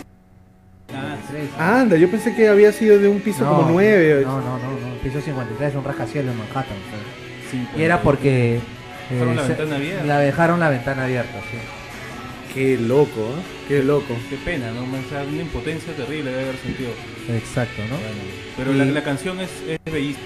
[0.93, 1.47] Ah, Tres.
[1.57, 4.23] Anda, yo pensé que había sido de un piso como nueve.
[4.25, 4.70] No, no, no, no,
[5.03, 6.77] piso 53 es un rascacielos en Manhattan.
[6.77, 7.51] o sea.
[7.51, 7.79] 53.
[7.79, 8.59] Y era porque
[9.09, 10.03] Dejaron la se- ventana abierta.
[10.05, 11.57] la dejaron la ventana abierta, sí.
[12.53, 13.41] Qué loco, ¿eh?
[13.67, 14.15] Qué loco.
[14.29, 14.81] Qué pena, ¿no?
[14.83, 16.89] O sea, una impotencia terrible debe haber sentido.
[17.29, 17.95] Exacto, ¿no?
[17.95, 18.11] Bueno,
[18.57, 20.25] pero la, la canción es, es bellísima.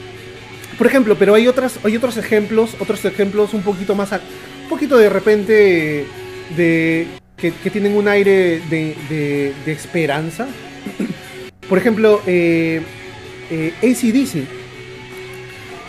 [0.77, 4.21] Por ejemplo, pero hay otras, hay otros ejemplos, otros ejemplos un poquito más, a-
[4.63, 6.05] un poquito de repente
[6.57, 7.07] de
[7.37, 10.47] que, que tienen un aire de, de- de esperanza.
[11.69, 12.81] Por ejemplo, eh,
[13.51, 14.47] eh, ACDC,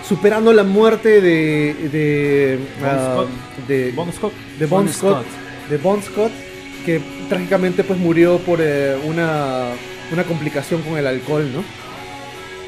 [0.09, 3.29] superando la muerte de de Bon ah, Scott.
[3.69, 4.33] de, Bon Scott.
[4.59, 5.27] de Bon Bon Scott,
[5.69, 6.33] de Bon Scott,
[6.85, 9.71] que trágicamente pues murió por eh, una,
[10.13, 11.65] una complicación con el alcohol, ¿no?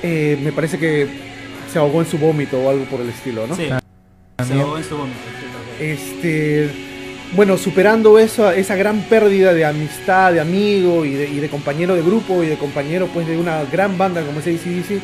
[0.03, 1.09] Eh, me parece que
[1.72, 3.55] se ahogó en su vómito o algo por el estilo, ¿no?
[3.55, 3.68] Sí,
[4.46, 5.18] se ahogó en su vómito.
[5.81, 6.70] Este,
[7.37, 11.94] bueno, superando eso, esa gran pérdida de amistad, de amigo y de, y de compañero
[11.94, 15.01] de grupo y de compañero pues de una gran banda como es ACDC,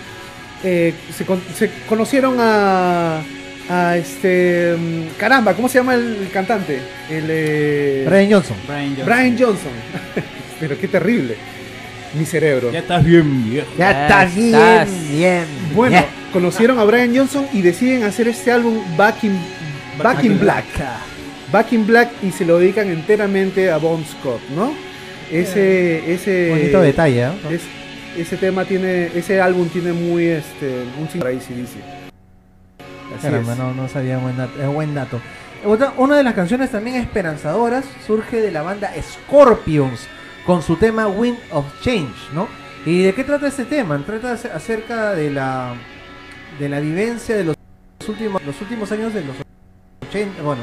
[0.64, 3.20] eh, se, con- se conocieron a,
[3.68, 6.79] a este, mm, caramba, ¿cómo se llama el, el cantante?
[7.11, 8.57] El, eh, Brian Johnson.
[8.66, 9.07] Brian Johnson.
[9.07, 9.72] Brian Johnson.
[10.61, 11.37] Pero qué terrible.
[12.18, 12.70] Mi cerebro.
[12.72, 13.66] Ya estás bien viejo.
[13.77, 15.11] Ya estás bien, estás.
[15.11, 15.44] bien.
[15.74, 19.37] Bueno, conocieron a Brian Johnson y deciden hacer este álbum Back in,
[20.00, 20.64] Back in Black.
[21.50, 24.72] Back in Black y se lo dedican enteramente a Bon Scott, ¿no?
[25.33, 27.29] Ese, ese Bonito detalle, ¿eh?
[27.50, 27.62] es-
[28.16, 31.77] ese tema tiene, ese álbum tiene muy, este, un para ACDC.
[33.16, 33.59] Así Caramba, es.
[33.59, 34.61] no, no sabía buen dato.
[34.61, 35.20] Es buen dato.
[35.64, 40.07] Otra- una de las canciones también esperanzadoras surge de la banda Scorpions
[40.46, 42.48] con su tema Wind of Change, ¿no?
[42.85, 43.98] ¿Y de qué trata este tema?
[44.05, 45.74] Trata ac- acerca de la
[46.59, 47.57] de la vivencia de los
[48.07, 49.37] últimos los últimos años de los
[50.09, 50.62] 80, bueno,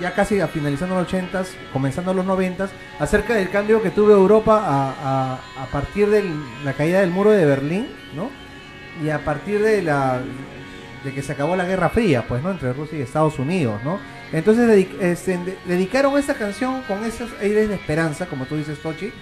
[0.00, 4.62] ya casi a finalizando los 80s, comenzando los 90s, acerca del cambio que tuvo Europa
[4.64, 6.24] a, a- a partir de
[6.64, 8.30] la caída del muro de Berlín, ¿no?
[9.04, 10.20] Y a partir de la
[11.04, 12.50] de que se acabó la Guerra Fría, pues, ¿no?
[12.50, 13.98] Entre Rusia y Estados Unidos, ¿no?
[14.32, 19.12] Entonces este, de- dedicaron esta canción con esos aires de esperanza, como tú dices, Tochi.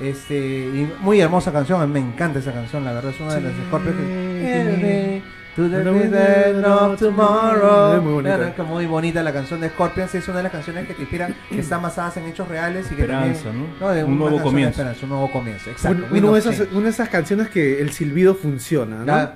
[0.00, 3.52] Este, y muy hermosa canción, me encanta esa canción, la verdad es una de las
[3.66, 5.22] Scorpions que...
[5.68, 7.96] To the of tomorrow.
[7.96, 8.54] Es muy bonita.
[8.54, 11.34] Que muy bonita la canción de Scorpions, es una de las canciones que te inspiran,
[11.48, 13.90] que están basadas en hechos reales y que Esperanza, también- ¿no?
[13.90, 14.82] de Un nuevo comienzo.
[15.02, 15.98] un nuevo comienzo, exacto.
[16.04, 16.72] Un- Wind uno de of esas, Change.
[16.74, 19.04] una de esas canciones que el silbido funciona, ¿no?
[19.04, 19.34] La-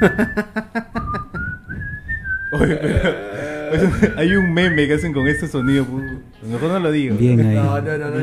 [2.52, 3.36] Oye, pero-
[4.16, 5.86] Hay un meme que hacen con este sonido.
[6.42, 7.16] Mejor no lo digo.
[7.16, 7.56] Bien ahí.
[7.56, 8.18] No, no, no, no.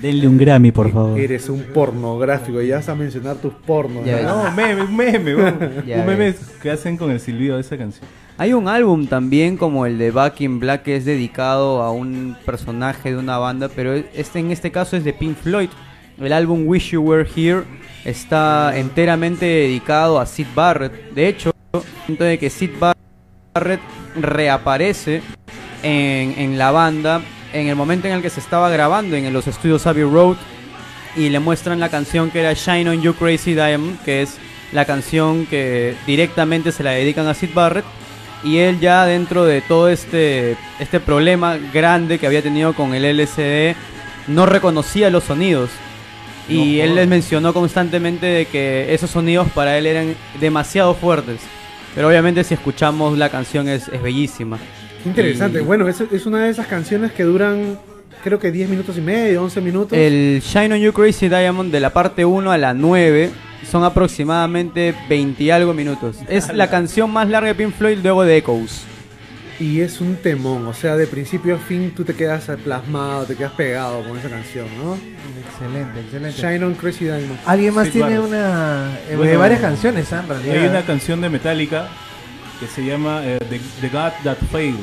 [0.00, 1.18] Denle un Grammy, por favor.
[1.18, 4.04] Eres un pornográfico, ya vas a mencionar tus pornos.
[4.04, 4.44] Ya ¿no?
[4.44, 5.34] No, meme, un meme.
[5.36, 8.06] un meme que hacen con el silbido de esa canción.
[8.36, 12.36] Hay un álbum también como el de Back in Black que es dedicado a un
[12.44, 15.68] personaje de una banda, pero este en este caso es de Pink Floyd.
[16.18, 17.62] El álbum Wish You Were Here
[18.04, 21.12] está enteramente dedicado a Sid Barrett.
[21.14, 21.52] De hecho,
[22.08, 22.93] de que Sid Barrett
[24.16, 25.22] reaparece
[25.82, 27.22] en, en la banda
[27.54, 30.36] en el momento en el que se estaba grabando en los estudios Abbey Road
[31.16, 34.36] y le muestran la canción que era Shine on You Crazy Diamond, que es
[34.72, 37.84] la canción que directamente se la dedican a Sid Barrett.
[38.42, 43.04] Y él ya dentro de todo este, este problema grande que había tenido con el
[43.04, 43.76] LCD,
[44.26, 45.70] no reconocía los sonidos.
[46.46, 51.40] Y él les mencionó constantemente de que esos sonidos para él eran demasiado fuertes.
[51.94, 54.58] Pero obviamente si escuchamos la canción es, es bellísima.
[55.04, 55.60] Interesante.
[55.60, 57.78] Y- Bueno, es, es una de esas canciones que duran,
[58.22, 59.96] creo que 10 minutos y medio, 11 minutos.
[59.98, 63.30] El Shine on You Crazy Diamond de la parte 1 a la 9
[63.70, 66.16] son aproximadamente 20 y algo minutos.
[66.28, 68.84] Es la canción más larga de Pink Floyd luego de Echoes.
[69.60, 73.36] Y es un temón, o sea, de principio a fin tú te quedas plasmado, te
[73.36, 74.94] quedas pegado con esa canción, ¿no?
[74.94, 76.40] Excelente, excelente.
[76.40, 77.38] Shine on Crazy Diamond.
[77.46, 78.24] Alguien más Sí, tiene claro.
[78.24, 78.98] una.
[79.08, 80.20] eh, Bueno, varias canciones, ¿ah?
[80.22, 80.56] en realidad.
[80.56, 81.88] Hay una canción de Metallica
[82.58, 84.74] que se llama eh, The, The God That Failed.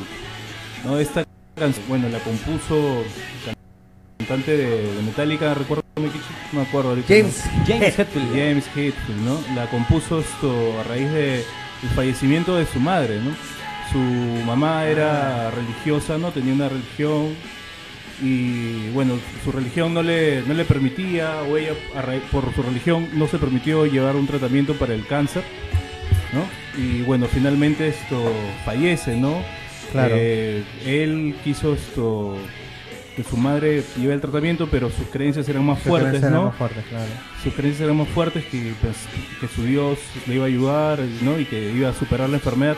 [0.84, 0.98] ¿no?
[0.98, 3.04] Esta canción, bueno, la compuso
[3.46, 6.08] el cantante de, de Metallica, recuerdo, no
[6.52, 7.08] me acuerdo ahorita.
[7.08, 7.42] James.
[7.66, 8.28] James Hetfield.
[8.30, 9.38] James Hetfield, ¿no?
[9.54, 11.40] La compuso esto a raíz de
[11.82, 13.32] el fallecimiento de su madre, ¿no?
[13.92, 13.98] Su
[14.46, 16.30] mamá era religiosa, ¿no?
[16.30, 17.34] Tenía una religión
[18.22, 21.72] y bueno, su religión no le, no le permitía, o ella
[22.30, 25.42] por su religión no se permitió llevar un tratamiento para el cáncer,
[26.32, 26.80] ¿no?
[26.80, 28.32] Y bueno, finalmente esto
[28.64, 29.42] fallece, ¿no?
[29.90, 30.14] Claro.
[30.16, 32.36] Eh, él quiso esto
[33.16, 36.44] que su madre lleve el tratamiento, pero sus creencias eran más Sus fuertes, creencias eran
[36.44, 36.48] ¿no?
[36.48, 37.10] más fuertes, claro.
[37.42, 38.96] sus creencias eran más fuertes que, pues,
[39.40, 41.38] que su Dios le iba a ayudar ¿no?
[41.38, 42.76] y que iba a superar la enfermedad.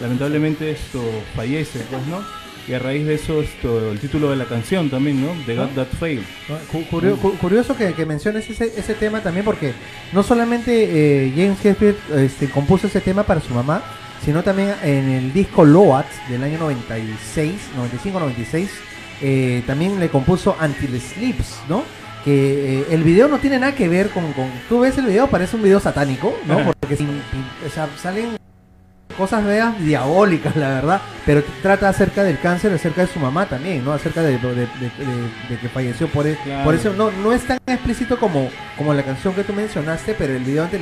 [0.00, 1.02] Lamentablemente esto
[1.34, 2.22] fallece, pues, ¿no?
[2.68, 5.28] Y a raíz de eso, esto, el título de la canción también, ¿no?
[5.46, 6.24] The God That Failed.
[6.72, 9.72] Cu- curio- cu- curioso que, que menciones ese, ese tema también porque
[10.12, 13.84] no solamente eh, James Hetfield este, compuso ese tema para su mamá,
[14.24, 17.54] sino también en el disco Loat del año 96,
[18.04, 18.66] 95-96,
[19.22, 21.84] eh, también le compuso Until Sleeps, ¿no?
[22.24, 25.28] Que eh, el video no tiene nada que ver con, con- Tú ves el video,
[25.28, 26.56] parece un video satánico, ¿no?
[26.80, 28.36] Porque sin- sin- o sea, salen
[29.16, 33.84] cosas medias diabólicas, la verdad, pero trata acerca del cáncer, acerca de su mamá también,
[33.84, 33.92] ¿no?
[33.92, 36.64] Acerca de, de- de- de- de que falleció por, e- Claro.
[36.64, 36.92] por eso.
[36.94, 40.64] No, no es tan explícito como, como la canción que tú mencionaste, pero el video
[40.64, 40.80] antes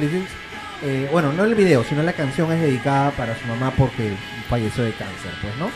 [0.83, 4.13] eh, bueno, no el video, sino la canción es dedicada para su mamá porque
[4.51, 5.71] falleció de cáncer, pues, ¿no?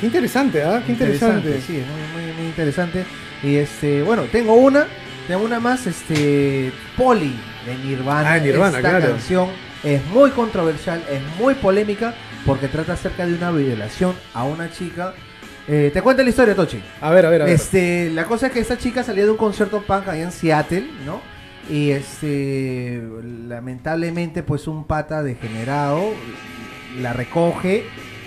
[0.00, 0.82] Qué interesante, ¿ah?
[0.84, 1.60] Qué interesante.
[1.66, 3.04] Sí, es muy, muy, muy interesante.
[3.42, 4.86] Y este, bueno, tengo una,
[5.26, 8.32] tengo una más, este, Polly de Nirvana.
[8.34, 9.08] Ah, Nirvana, Esta claro.
[9.12, 9.48] canción
[9.82, 15.14] es muy controversial, es muy polémica porque trata acerca de una violación a una chica.
[15.68, 16.80] Eh, te cuento la historia, Tochi.
[17.00, 17.54] A ver, a ver, a ver.
[17.54, 20.86] Este, la cosa es que esta chica salía de un concierto punk allá en Seattle,
[21.04, 21.20] ¿no?
[21.68, 23.02] Y este,
[23.48, 26.12] lamentablemente, pues un pata degenerado
[27.00, 27.84] la recoge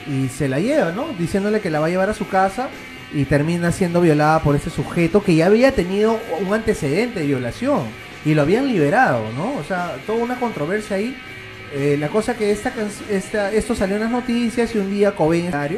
[0.07, 1.07] y se la lleva, ¿no?
[1.17, 2.69] Diciéndole que la va a llevar a su casa
[3.13, 7.83] y termina siendo violada por ese sujeto que ya había tenido un antecedente de violación
[8.25, 9.55] y lo habían liberado, ¿no?
[9.57, 11.15] O sea, toda una controversia ahí.
[11.71, 12.73] Eh, la cosa que esta,
[13.09, 15.77] esta esto salió en las noticias y un día Cobain sale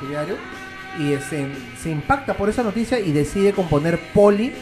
[0.00, 0.36] en diario
[0.98, 1.46] y se,
[1.80, 4.52] se impacta por esa noticia y decide componer Poli.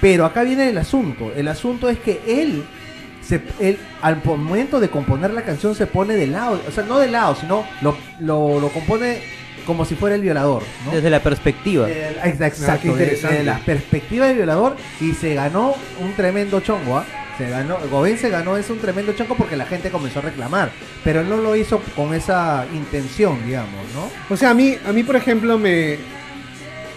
[0.00, 1.32] Pero acá viene el asunto.
[1.34, 2.64] El asunto es que él,
[3.20, 6.60] se, él al momento de componer la canción se pone de lado.
[6.66, 9.20] O sea, no de lado, sino lo, lo, lo compone
[9.66, 10.62] como si fuera el violador.
[10.86, 10.92] ¿no?
[10.92, 11.88] Desde la perspectiva.
[11.88, 13.36] Eh, Ah, Exacto, qué de- interesante.
[13.38, 17.04] de la perspectiva del violador y se ganó un tremendo chongo, ¿ah?
[17.38, 20.70] Se ganó, Gobén se ganó ese un tremendo chongo porque la gente comenzó a reclamar,
[21.02, 24.10] pero él no lo hizo con esa intención, digamos, ¿no?
[24.32, 25.96] O sea, a mí, a mí por ejemplo, me,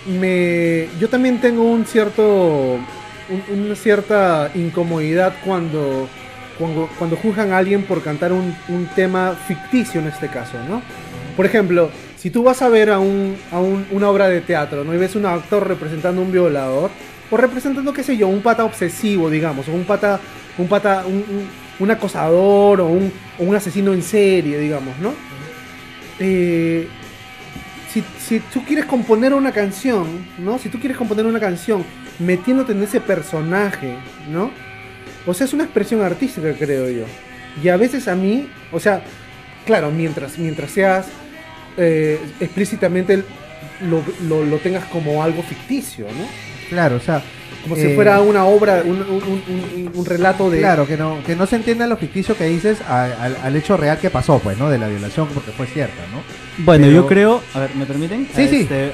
[0.07, 2.78] me, yo también tengo un cierto,
[3.30, 6.07] un- una cierta incomodidad cuando,
[6.59, 10.82] cuando, cuando juzgan a alguien por cantar un, un tema ficticio en este caso, ¿no?
[11.36, 11.89] Por ejemplo,
[12.26, 14.95] si tú vas a ver a, un, a un- una obra de teatro, ¿no?
[14.95, 16.89] Y ves un actor representando a un violador,
[17.30, 20.19] o representando, qué sé yo, un pata obsesivo, digamos, o un pata,
[20.57, 21.23] un pata, un,
[21.80, 25.13] un- acosador, o un, un asesino en serie, digamos, ¿no?
[26.19, 26.88] Eh,
[27.93, 30.07] si, si tú quieres componer una canción,
[30.39, 30.57] ¿no?
[30.57, 31.86] Si tú quieres componer una canción
[32.17, 33.97] metiéndote en ese personaje,
[34.32, 34.49] ¿no?
[35.28, 37.05] O sea, es una expresión artística, creo yo.
[37.63, 39.03] Y a veces a mí, o sea,
[39.67, 41.05] claro, mientras, mientras seas
[41.78, 43.23] eh, explícitamente
[43.82, 46.26] lo, lo- lo tengas como algo ficticio, ¿no?
[46.69, 47.21] Claro, o sea.
[47.63, 50.59] Como eh, si fuera una obra, un, un- un- relato de...
[50.59, 53.76] Claro, que no, que no se entienda lo ficticio que dices a- al, al hecho
[53.76, 54.69] real que pasó, pues, ¿no?
[54.69, 56.21] De la violación, porque fue cierta, ¿no?
[56.63, 58.28] Bueno, Pero- yo creo, a ver, ¿me permiten?
[58.36, 58.55] Sí, sí.
[58.61, 58.93] Este,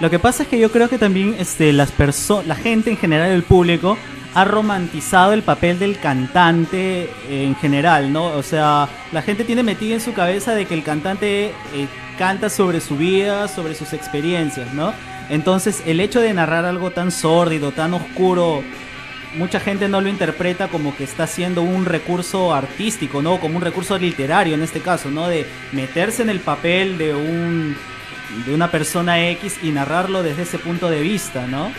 [0.00, 2.96] Lo que pasa es que yo creo que también este, las personas, la gente en
[2.96, 3.96] general, el público,
[4.34, 8.26] ha romantizado el papel del cantante en general, ¿no?
[8.26, 12.50] O sea, la gente tiene metida en su cabeza de que el cantante eh, canta
[12.50, 14.92] sobre su vida, sobre sus experiencias, ¿no?
[15.30, 18.62] Entonces, el hecho de narrar algo tan sórdido, tan oscuro,
[19.36, 23.38] mucha gente no lo interpreta como que está haciendo un recurso artístico, ¿no?
[23.38, 25.28] Como un recurso literario en este caso, ¿no?
[25.28, 27.76] De meterse en el papel de un
[28.46, 31.70] de una persona X y narrarlo desde ese punto de vista, ¿no?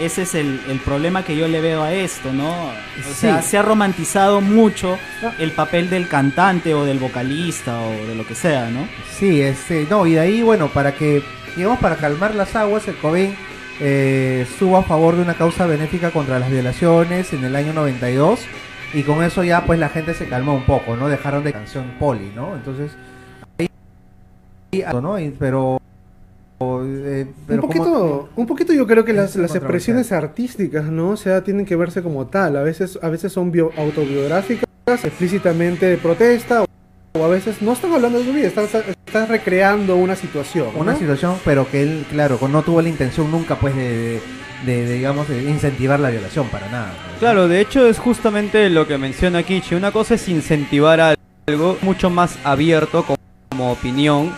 [0.00, 2.50] Ese es el, el problema que yo le veo a esto, ¿no?
[2.64, 3.50] O sea, Sí.
[3.50, 4.98] se ha romantizado mucho
[5.38, 8.88] el papel del cantante o del vocalista o de lo que sea, ¿no?
[9.16, 11.22] Sí, este, no, y de ahí, bueno, para que,
[11.54, 13.36] digamos, para calmar las aguas, el COBEN
[13.80, 18.40] eh, estuvo a favor de una causa benéfica contra las violaciones en el año 92
[18.94, 21.08] y con eso ya pues la gente se calmó un poco, ¿no?
[21.08, 22.54] Dejaron de canción poli, ¿no?
[22.54, 22.92] Entonces,
[23.58, 23.68] ahí,
[25.00, 25.18] ¿no?
[25.20, 25.80] Y- pero,
[26.84, 31.10] eh, Un como- poquito, un poquito yo creo que las, expresiones artísticas, ¿no?
[31.10, 32.56] O sea, tienen que verse como tal.
[32.56, 34.64] A veces, a veces son bio- autobiográficas,
[35.04, 36.66] explícitamente de protesta, o,
[37.18, 38.64] o a veces no están hablando de su vida, están,
[39.06, 40.68] están recreando una situación.
[40.74, 40.80] ¿no?
[40.80, 44.20] una situación, pero que él, claro, no tuvo la intención nunca, pues, de, de-
[44.64, 46.88] de, digamos, de incentivar la violación para nada.
[47.12, 47.18] ¿no?
[47.18, 49.74] Claro, de hecho es justamente lo que menciona Kichi.
[49.74, 53.18] Una cosa es incentivar algo mucho más abierto como,
[53.50, 54.32] como opinión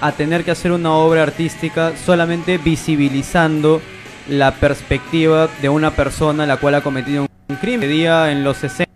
[0.00, 3.80] a tener que hacer una obra artística solamente visibilizando
[4.28, 7.88] la perspectiva de una persona la cual ha cometido un crimen.
[7.88, 8.86] Día en los 60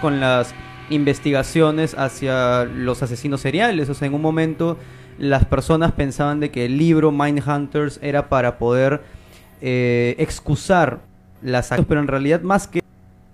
[0.00, 0.54] con las
[0.90, 3.88] investigaciones hacia los asesinos seriales.
[3.88, 4.78] O sea, en un momento
[5.18, 9.02] las personas pensaban de que el libro Mindhunters era para poder
[9.60, 11.00] eh, excusar
[11.42, 12.80] las acciones, pero en realidad más que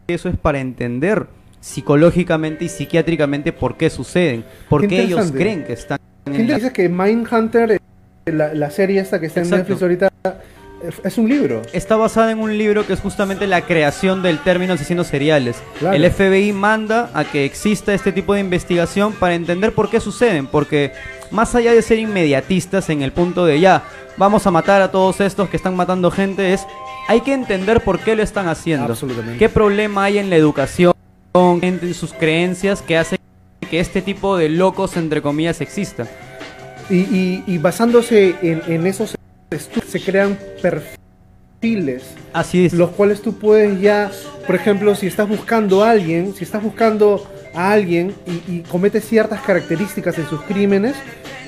[0.08, 1.26] eso es para entender
[1.60, 5.98] psicológicamente y psiquiátricamente por qué suceden, por Qué ellos creen que están
[6.30, 6.58] ¿Quién en te la...
[6.58, 7.78] dice que Mindhunter, eh,
[8.32, 9.74] la, la serie esta que está en Exacto.
[9.74, 10.12] Netflix ahorita,
[10.82, 11.62] eh, es un libro?
[11.72, 15.56] Está basada en un libro que es justamente la creación del término asesinos seriales.
[15.78, 15.96] Claro.
[15.96, 20.46] El FBI manda a que exista este tipo de investigación para entender por qué suceden,
[20.46, 20.92] porque
[21.30, 23.84] más allá de ser inmediatistas en el punto de ya,
[24.16, 26.66] vamos a matar a todos estos que están matando gente, es
[27.08, 28.86] hay que entender por qué lo están haciendo.
[28.86, 29.38] Absolutamente.
[29.38, 30.92] ¿Qué problema hay en la educación,
[31.34, 33.18] en sus creencias que hace
[33.68, 36.06] que este tipo de locos, entre comillas, exista?
[36.90, 39.14] Y, y- y basándose en, en esos
[39.50, 40.38] estudios se crean
[41.60, 42.72] perfiles, Así es.
[42.72, 44.10] los cuales tú puedes ya,
[44.46, 48.14] por ejemplo, si estás buscando a alguien, si estás buscando a alguien
[48.48, 50.94] y, y comete ciertas características en sus crímenes,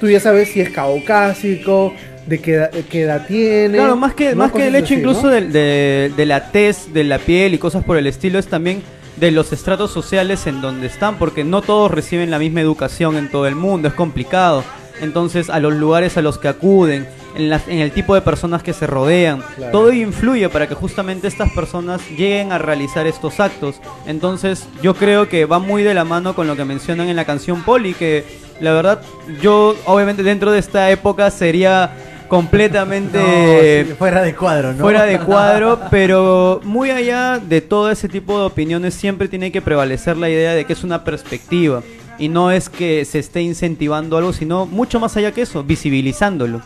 [0.01, 1.95] tú ya sabes si es caucásico,
[2.27, 3.77] de qué, edad- qué edad tiene.
[3.79, 4.37] Claro, más que, ¿no?
[4.37, 7.85] más que el hecho así, incluso de, de la tez, de la piel y cosas
[7.85, 8.83] por el estilo, es también
[9.21, 13.31] de los estratos sociales en donde están, porque no todos reciben la misma educación en
[13.31, 14.65] todo el mundo, es complicado.
[15.01, 18.63] Entonces, a los lugares a los que acuden, en, las- en el tipo de personas
[18.63, 19.73] que se rodean, Claro.
[19.73, 23.77] todo influye para que justamente estas personas lleguen a realizar estos actos.
[24.07, 27.25] Entonces, yo creo que va muy de la mano con lo que mencionan en la
[27.25, 28.25] canción Poli, que
[28.61, 29.01] la verdad,
[29.41, 31.93] yo obviamente dentro de esta época sería
[32.31, 33.19] completamente
[33.83, 34.83] No, sí, fuera de cuadro, ¿no?
[34.83, 39.61] fuera de cuadro, pero muy allá de todo ese tipo de opiniones siempre tiene que
[39.61, 41.83] prevalecer la idea de que es una perspectiva
[42.19, 46.61] y no es que se esté incentivando algo, sino mucho más allá que eso, visibilizándolo.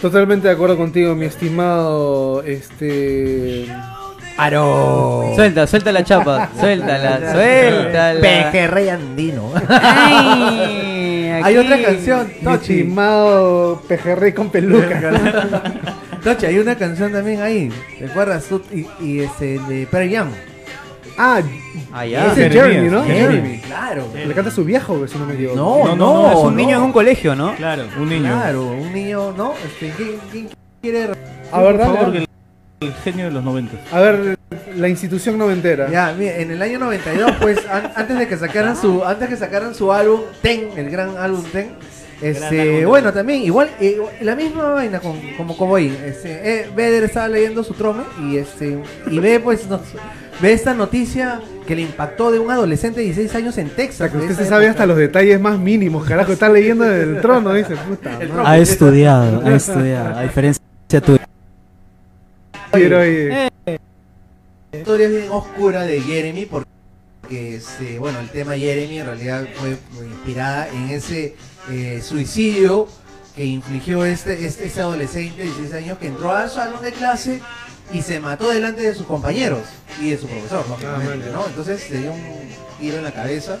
[0.00, 2.42] Totalmente de acuerdo contigo, mi estimado.
[2.42, 3.66] Este.
[4.36, 5.32] ¡Aro!
[5.34, 8.20] Suelta, suelta la chapa, suéltala, suéltala.
[8.20, 9.50] Pejerrey andino.
[9.68, 10.95] Ay,
[11.46, 12.72] Hay otra canción, Tochi.
[12.80, 15.22] estimado pejerrey con peluca.
[16.24, 17.70] Tochi, hay una canción también ahí.
[17.98, 18.44] ¿Te acuerdas?
[18.46, 20.28] Tú- Y, y ese de Pearl Jam.
[21.18, 21.40] ah,
[21.92, 22.32] Allá.
[22.32, 23.04] ese es Jeremy, ¿no?
[23.04, 24.04] Jeremy, claro.
[24.14, 25.56] Le canta a su viejo, si no me equivoco.
[25.56, 26.50] No, No, no, no, es un no.
[26.50, 27.54] niño en un colegio, ¿no?
[27.54, 27.84] Claro.
[27.98, 28.24] Un niño.
[28.32, 29.54] Claro, un niño, ¿no?
[29.64, 30.48] Este, ¿quién, quién
[30.82, 31.10] quiere?
[31.52, 31.76] A ver,
[32.80, 33.76] El, el genio de los 90.
[33.92, 34.38] A ver,
[34.76, 35.88] la institución noventera.
[35.90, 39.36] Ya, mira, en el año 92, pues, an- antes de que sacaran su, antes que
[39.36, 41.70] sacaran su álbum Ten, el gran álbum Ten,
[42.22, 47.04] este, álbum, bueno, también igual, eh, la misma vaina con, como Cowboy, este, eh, Beder
[47.04, 48.78] estaba leyendo su trome y este,
[49.10, 49.80] y ve, pues, nos-
[50.40, 53.96] ve esta noticia que le impactó de un adolescente de 16 años en O Texas.
[53.96, 54.70] sea, que de usted esa se sabe época.
[54.72, 56.32] hasta los detalles más mínimos, carajo.
[56.32, 57.74] Está leyendo del trono, dice.
[57.74, 58.28] Puta, madre.
[58.44, 60.16] Ha estudiado, ha estudiado.
[60.18, 60.60] A diferencia
[61.04, 61.25] tuya.
[62.76, 63.50] Quiero ir.
[64.72, 66.66] La historia es bien oscura de Jeremy porque
[67.28, 71.36] que este, bueno, el tema Jeremy en realidad fue fue inspirada en ese
[71.70, 72.88] eh, suicidio
[73.34, 77.40] que infligió este, este, este adolescente de 16 años que entró al salón de clase
[77.92, 79.60] y se mató delante de sus compañeros
[80.00, 81.46] y de su profesor, lógicamente, ¿no?
[81.46, 82.20] Entonces se dio un
[82.80, 83.58] tiro en la cabeza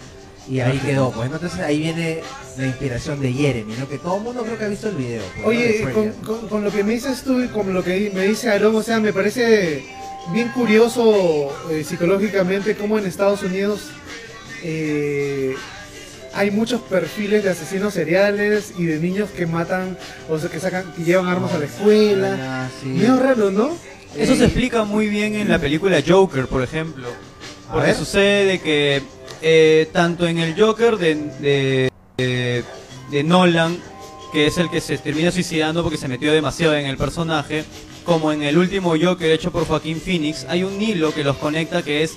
[0.48, 1.36] y ahí quedó, pues, ¿no?
[1.36, 2.20] Entonces ahí viene
[2.56, 3.88] la inspiración de Jeremy, ¿no?
[3.88, 5.22] Que todo el mundo creo que ha visto el video.
[5.34, 5.46] pues.
[5.46, 6.12] Oye, con, Stranger.
[6.24, 8.82] con- con lo que me dices tú y con lo que me dice Aaron, o
[8.82, 9.84] sea, me parece
[10.32, 13.80] bien curioso eh, psicológicamente cómo en Estados Unidos
[14.62, 15.54] eh,
[16.34, 19.96] hay muchos perfiles de asesinos seriales y de niños que matan,
[20.28, 22.36] o sea, que sacan, que llevan armas a la escuela.
[22.40, 22.88] Ah, sí.
[22.88, 23.76] Medio raro, ¿no?
[24.16, 27.08] Eso Eh, se explica muy bien en la película Joker, por ejemplo.
[27.72, 29.02] Porque sucede que
[29.42, 31.90] eh, tanto en el Joker de,
[33.24, 33.78] Nolan,
[34.32, 37.64] que es el que se termina suicidando porque se metió demasiado en el personaje,
[38.04, 41.82] como en el último Joker hecho por Joaquín Phoenix, hay un hilo que los conecta
[41.82, 42.16] que es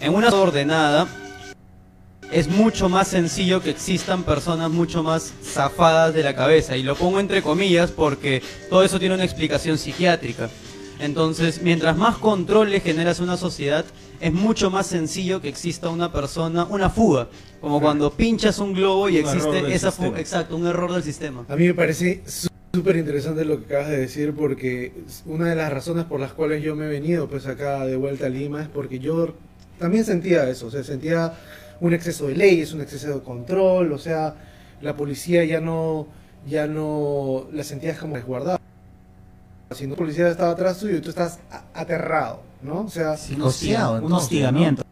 [0.00, 1.08] en una ordenada.
[2.30, 6.76] Es mucho más sencillo que existan personas mucho más zafadas de la cabeza.
[6.76, 10.48] Y lo pongo entre comillas porque todo eso tiene una explicación psiquiátrica.
[10.98, 13.84] Entonces, mientras más control generas una sociedad,
[14.24, 17.28] es mucho más sencillo que exista una persona, una fuga.
[17.60, 20.18] Como cuando pinchas un globo y Un existe esa fuga.
[20.18, 21.44] Exacto, un error del sistema.
[21.46, 22.22] A mí me parece
[22.72, 24.94] súper interesante lo que acabas de decir porque
[25.26, 28.24] una de las razones por las cuales yo me he venido pues acá de vuelta
[28.24, 29.34] a Lima es porque yo
[29.78, 31.34] también sentía eso, o sea, sentía
[31.82, 34.36] un exceso de leyes, un exceso de control, o sea,
[34.80, 36.06] la policía ya no,
[36.46, 38.58] ya no la sentías como resguardada.
[39.74, 41.38] Si no, la policía estaba atrás tuyo y tú estás
[41.74, 42.80] aterrado, ¿no?
[42.82, 44.82] O sea, Psicoseado, un hostigamiento.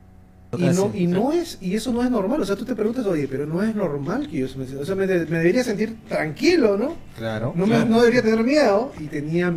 [0.58, 3.06] y no, y no es, y eso no es normal, o sea, tú te preguntas,
[3.06, 5.64] oye, pero no es normal que yo se me o sea, me, de- me debería
[5.64, 6.94] sentir tranquilo, ¿no?
[7.16, 7.52] Claro.
[7.56, 9.52] No, me- no debería tener miedo y tenía,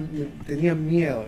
[0.47, 1.25] tenía miedo.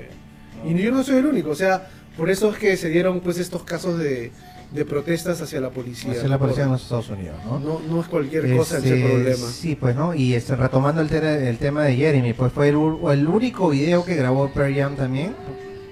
[0.65, 3.37] Y yo no soy el único, o sea, por eso es que se dieron pues
[3.39, 4.31] estos casos de,
[4.71, 6.11] de protestas hacia la policía.
[6.11, 7.59] Hacia la policía en los Estados Unidos, ¿no?
[7.59, 9.47] No, no es cualquier cosa Este, ese problema.
[9.47, 10.13] Sí, pues, ¿no?
[10.13, 14.15] Y este, retomando el, te- el tema de Jeremy, pues fue el, único video que
[14.15, 15.35] grabó Pearl Jam también.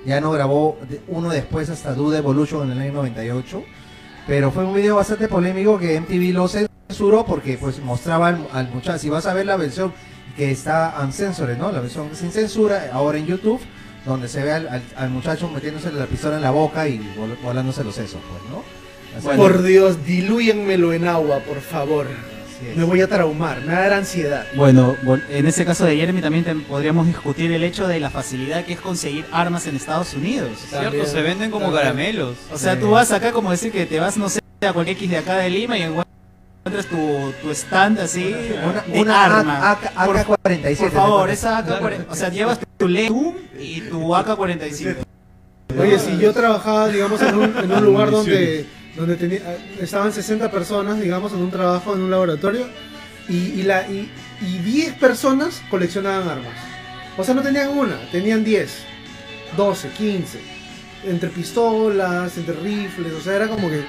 [0.05, 3.63] Ya no grabó uno después hasta Dude Evolution en el año 98.
[4.27, 8.69] Pero fue un video bastante polémico que MTV lo censuró porque pues mostraba al, al
[8.71, 8.99] muchacho.
[8.99, 9.93] Si vas a ver la versión
[10.35, 11.71] que está uncensored, ¿no?
[11.71, 13.59] La versión sin censura, ahora en YouTube,
[14.05, 17.37] donde se ve al, al- al muchacho metiéndose la pistola en la boca y vol-
[17.43, 18.63] volándose los sesos, pues, ¿no?
[19.17, 22.07] Así Por Dios, dilúyenmelo en agua, por favor.
[22.75, 24.45] Me voy a traumar, me va a dar ansiedad.
[24.55, 24.95] Bueno,
[25.29, 28.73] en ese caso de Jeremy también te- podríamos discutir el hecho de la facilidad que
[28.73, 30.51] es conseguir armas en Estados Unidos.
[30.69, 31.83] Cierto, se venden como también.
[31.83, 32.37] caramelos.
[32.53, 32.79] O sea, Sí.
[32.79, 35.37] tú vas acá como decir que te vas, no sé, a cualquier X de acá
[35.37, 36.05] de Lima y encuentras
[36.73, 39.71] tu, tu stand así Una, de una arma.
[39.71, 44.97] AK, Por- 47 Por favor, esa AK-47, o sea, llevas tu Legum y tu AK-47.
[45.79, 49.41] Oye, si yo trabajaba, digamos, en un, en un lugar donde, donde tenía,
[49.79, 52.67] estaban 60 personas, digamos, en un trabajo, en un laboratorio,
[53.29, 54.09] y, y, la, y,
[54.41, 56.53] y 10 personas coleccionaban armas.
[57.17, 58.71] O sea, no tenían una, tenían 10,
[59.55, 60.39] 12, 15.
[61.05, 63.85] Entre pistolas, entre rifles, o sea, era como que...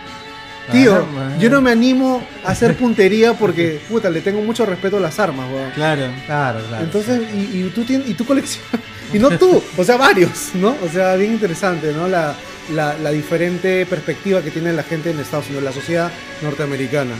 [0.72, 1.38] Tío, Armas.
[1.38, 5.18] yo no me animo a hacer puntería porque, puta, le tengo mucho respeto a las
[5.18, 5.70] armas, weón.
[5.72, 6.08] Claro.
[6.26, 6.84] Claro, claro.
[6.84, 8.70] Entonces, y, y tú tienes, y tú coleccionas,
[9.12, 10.76] y no tú, o sea, varios, ¿no?
[10.84, 12.08] O sea, bien interesante, ¿no?
[12.08, 12.34] La,
[12.74, 16.10] la, la diferente perspectiva que tiene la gente en Estados Unidos, la sociedad
[16.42, 17.14] norteamericana.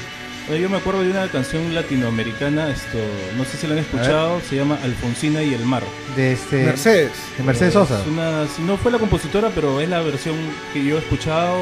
[0.48, 2.98] Oye, Yo me acuerdo de una canción latinoamericana, esto,
[3.36, 5.82] no sé si la han escuchado, se llama Alfonsina y el mar.
[6.14, 7.10] de este Mercedes.
[7.36, 8.00] de Mercedes Sosa.
[8.00, 10.36] Es una, si no fue la compositora, pero es la versión
[10.72, 11.56] que yo he escuchado.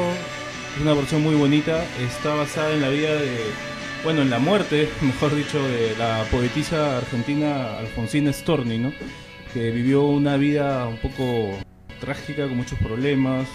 [0.75, 1.85] Es una versión muy bonita.
[2.01, 3.37] Está basada en la vida de,
[4.03, 8.91] bueno, en la muerte, mejor dicho, de la poetisa argentina Alfonsina Storni, ¿no?
[9.53, 11.57] Que vivió una vida un poco
[12.01, 13.47] trágica, con muchos problemas,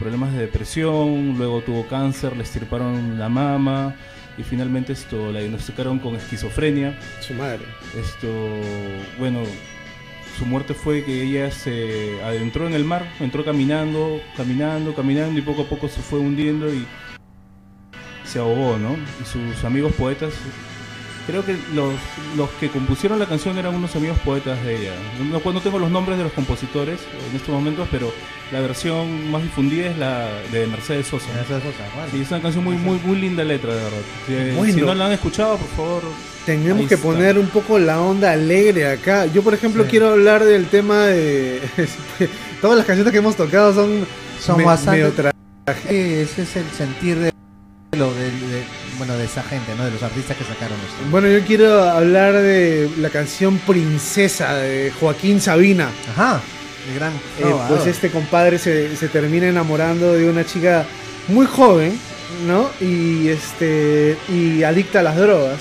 [0.00, 3.94] problemas de depresión, luego tuvo cáncer, le estirparon la mama
[4.36, 6.98] y finalmente esto la diagnosticaron con esquizofrenia.
[7.20, 7.64] Su madre.
[7.96, 8.28] Esto,
[9.20, 9.42] bueno,
[10.38, 15.42] su muerte fue que ella se adentró en el mar, entró caminando, caminando, caminando y
[15.42, 16.86] poco a poco se fue hundiendo y
[18.24, 18.96] se ahogó, ¿no?
[19.20, 20.34] Y sus amigos poetas,
[21.26, 21.94] creo que los,
[22.36, 24.92] los que compusieron la canción eran unos amigos poetas de ella.
[25.30, 27.00] No, no tengo los nombres de los compositores
[27.30, 28.12] en estos momentos, pero
[28.52, 31.26] la versión más difundida es la de Mercedes Sosa.
[31.34, 32.10] Mercedes Sosa, bueno.
[32.12, 33.98] Sí, es una canción muy, muy, muy linda letra, de verdad.
[34.26, 34.74] Si, Bueno.
[34.74, 36.02] si no la han escuchado, por favor,
[36.46, 37.06] Tenemos que está.
[37.06, 39.26] poner un poco la onda alegre acá.
[39.26, 39.90] Yo, por ejemplo, Sí.
[39.90, 41.60] quiero hablar del tema de...
[42.60, 44.06] Todas las canciones que hemos tocado son,
[44.40, 45.32] Son me- bastante- medio
[45.90, 47.32] ese es el sentir de
[47.98, 48.64] lo de, de-
[48.98, 49.84] bueno, de esa gente, ¿no?
[49.84, 51.10] De los artistas que sacaron esto.
[51.10, 55.90] Bueno, yo quiero hablar de la canción Princesa de Joaquín Sabina.
[56.10, 56.40] Ajá.
[56.88, 60.86] El gran Eh, pues este compadre se, se termina enamorando de una chica
[61.28, 61.98] muy joven,
[62.46, 62.70] ¿no?
[62.80, 65.60] Y este y adicta a las drogas.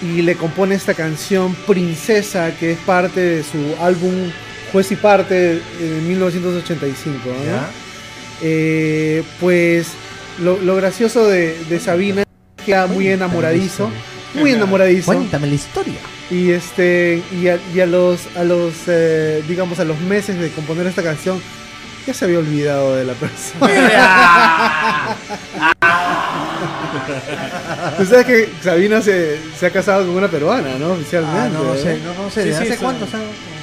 [0.00, 4.30] Y le compone esta canción Princesa, que es parte de su álbum
[4.72, 7.18] Juez y Parte de 1985.
[7.26, 7.44] ¿no?
[7.44, 7.70] ¿Ya?
[8.42, 9.88] Eh, pues
[10.38, 12.27] lo, lo gracioso de, de Sabina
[12.68, 13.90] queda muy enamoradizo.
[14.34, 15.06] Muy enamoradizo.
[15.06, 15.94] Cuéntame la historia.
[16.30, 20.50] Y este y a, y a los a los eh, digamos a los meses de
[20.50, 21.40] componer esta canción
[22.06, 23.68] ya se había olvidado de la persona.
[27.98, 30.92] Tú sabes que Sabina se, se ha casado con una peruana, ¿no?
[30.92, 31.38] Oficialmente.
[31.38, 31.82] Ah, no ¿eh?
[31.82, 32.42] sé, no, no sé.
[32.42, 33.06] Sí, ¿de sí, ¿Hace es cuánto?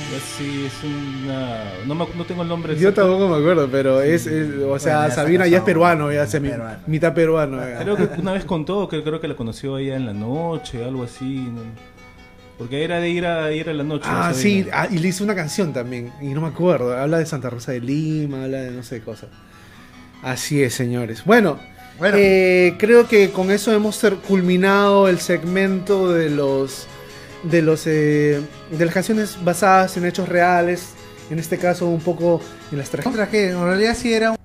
[0.10, 1.64] Pues Sí, es una.
[1.88, 2.74] No, me- no tengo el nombre.
[2.76, 3.02] Yo exacto.
[3.10, 6.26] tampoco me acuerdo, pero es, es- o sea, Bueno, ya Sabina ya es peruano, ya
[6.28, 6.78] se mi- Peruano.
[6.88, 7.58] mitad peruano.
[7.60, 7.80] ya.
[7.80, 11.04] Creo que una vez contó que creo que la conoció ella en la noche, algo
[11.04, 11.50] así.
[11.52, 11.62] ¿no?
[12.58, 14.06] Porque era de ir a ir a la noche.
[14.10, 17.26] Ah, sí, ah, y le hizo una canción también, y no me acuerdo, habla de
[17.26, 19.30] Santa Rosa de Lima, habla de no sé cosas.
[20.24, 21.24] Así es, señores.
[21.26, 21.60] Bueno,
[22.00, 22.16] Bueno.
[22.18, 26.88] eh, creo que con eso hemos culminado el segmento de los
[27.50, 28.42] de los eh,
[28.72, 30.90] de las canciones basadas en hechos reales,
[31.30, 32.42] en este caso un poco
[32.72, 33.30] en las tragedias.
[33.30, 34.38] Que en realidad sí era un,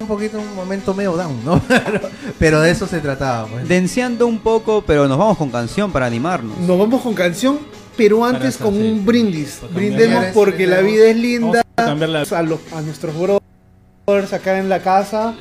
[0.00, 1.60] un poquito un momento medio down, ¿no?
[2.38, 3.68] Pero, de eso se trataba, pues.
[3.68, 6.56] Denciando un poco, pero nos vamos con canción para animarnos.
[6.58, 7.58] Nos vamos con canción,
[7.96, 8.80] pero antes con sí.
[8.80, 9.60] un brindis.
[9.74, 11.62] Brindemos porque la vida es linda.
[11.62, 15.34] Vamos a cambiar la- a, los- a nuestros brothers acá en la casa.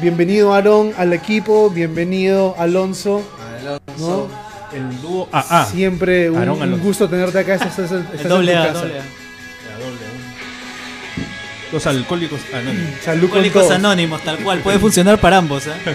[0.00, 3.22] Bienvenido Aarón al equipo, bienvenido Alonso.
[3.98, 4.47] ¿no?
[4.72, 5.66] El dúo AA.
[5.66, 6.84] Siempre un, Aarón un Alonso.
[6.84, 7.54] gusto tenerte acá.
[7.54, 8.72] Estás, estás- estás El en doble tu A.
[11.72, 12.90] Los alcohólicos anónimos.
[13.02, 13.74] Salud con Alcohólicos todos.
[13.74, 14.60] Anónimos, tal cual.
[14.60, 15.72] Puede funcionar para ambos, ¿eh?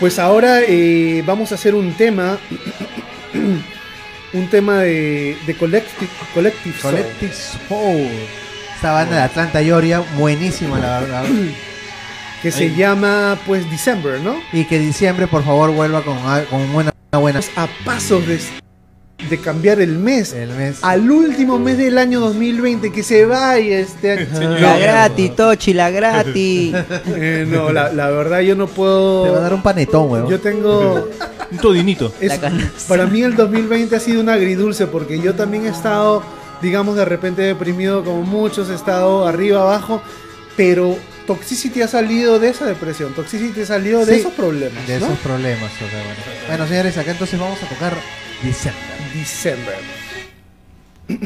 [0.00, 2.38] Pues ahora eh, vamos a hacer un tema.
[4.32, 6.92] un tema de, de Collective, Collective Soul.
[6.92, 7.32] Collective
[7.68, 8.08] Soul.
[8.76, 11.24] Esta banda de Atlanta, Georgia, buenísima la verdad.
[12.42, 14.36] Que se llama pues December, ¿no?
[14.52, 18.38] Y que diciembre, por favor, vuelva con, a- con una, una buena a pasos de,
[19.28, 20.32] de cambiar el mes.
[20.34, 20.78] el mes.
[20.82, 24.50] Al último mes del año 2020, que se vaya este año.
[24.60, 26.74] La gratis, Tochi, la gratis.
[27.06, 29.24] eh, no, la, la verdad yo no puedo.
[29.24, 30.28] Te va a dar un panetón, weón.
[30.28, 31.08] Yo tengo.
[31.50, 32.12] Un todinito.
[32.20, 32.88] es- La canasta.
[32.88, 36.22] para mí el 2020 ha sido un agridulce porque yo también he estado,
[36.60, 40.02] digamos, de repente deprimido como muchos, he estado arriba, abajo,
[40.58, 40.94] pero
[41.28, 44.86] Toxicity ha salido de esa depresión, Toxicity ha salido de esos problemas.
[44.86, 45.04] De ¿no?
[45.08, 45.70] esos problemas.
[45.74, 46.20] o sea, bueno.
[46.46, 47.94] Bueno, señores, acá entonces vamos a tocar
[48.42, 48.82] December.
[49.12, 49.76] December.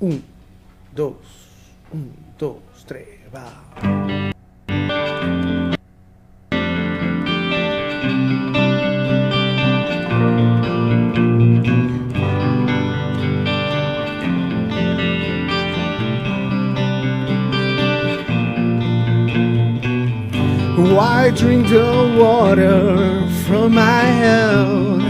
[0.00, 0.24] un,
[0.96, 1.16] dos,
[1.92, 2.56] un, dos,
[2.86, 3.67] tres, va.
[20.78, 25.02] Why drink the water from my hand?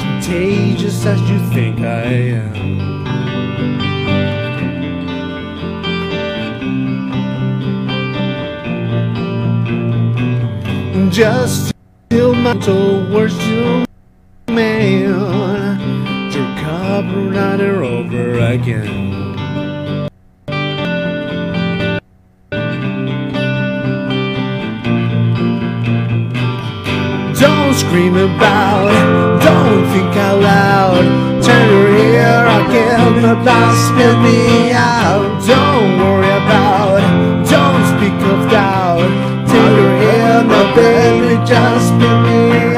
[0.00, 2.02] Contagious as you think I
[2.42, 2.54] am.
[11.12, 11.72] Just
[12.10, 13.84] till my towards you,
[14.48, 15.78] man.
[16.32, 19.13] Your cup running over again.
[27.94, 28.90] Don't about
[29.40, 31.44] don't think out loud.
[31.44, 35.40] Turn your ear again, about spit me out.
[35.46, 36.98] Don't worry about
[37.48, 39.06] don't speak of doubt.
[39.46, 42.73] Take your ear, no baby, just spit me out.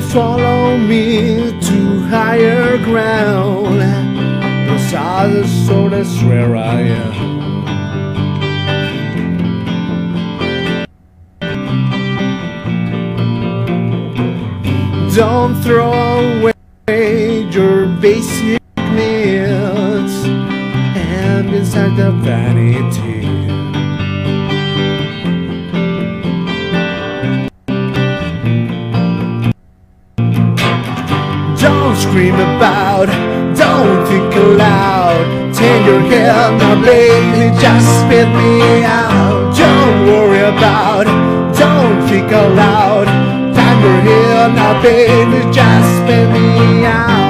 [0.00, 3.80] Follow me to higher ground?
[4.68, 7.36] Cause I so that's where I am.
[15.14, 15.92] Don't throw
[16.40, 18.60] away your basic
[18.92, 20.14] needs
[20.94, 22.55] and inside the vanity.
[35.58, 39.56] Your head now, baby, just spit me out.
[39.56, 43.06] Don't worry about it, don't think aloud.
[43.54, 47.25] Turn your head now, baby, just spit me out.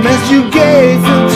[0.00, 1.27] Promise you gave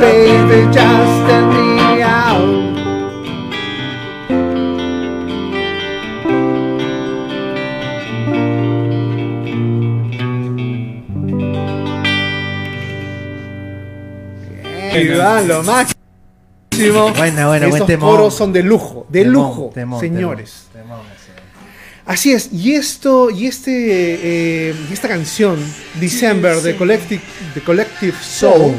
[0.00, 2.70] baby, just me out.
[14.92, 16.00] Iván, lo máximo.
[17.16, 18.10] Buena, buena, buen Estos temón.
[18.10, 20.50] coros son de lujo, de Temón, lujo, temón, señores.
[20.50, 20.69] temón.
[22.10, 25.58] Así es, y esto, y este, eh, esta canción,
[26.00, 27.20] December, de Collective,
[27.54, 28.74] de Collective Soul,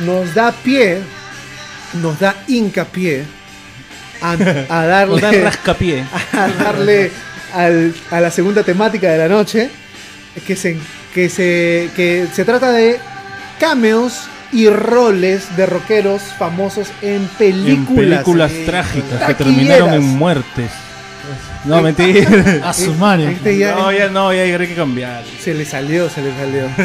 [0.00, 0.98] nos da pie,
[2.02, 3.24] nos da hincapié
[4.20, 4.32] a,
[4.68, 6.04] a darle, Nos dan rascapié.
[6.34, 7.10] a darle
[7.54, 9.70] al- a la segunda temática de la noche,
[10.46, 10.76] que se,
[11.14, 12.98] que se, que se trata de
[13.58, 17.96] cameos y roles de rockeros famosos en En películas.
[17.96, 20.70] películas eh, trágicas que terminaron en muertes.
[21.64, 22.68] No, mentira.
[22.68, 23.32] A su madre.
[23.32, 25.22] Este ya- No, ya no, ya hay que cambiar.
[25.42, 26.68] Se le salió, se le salió.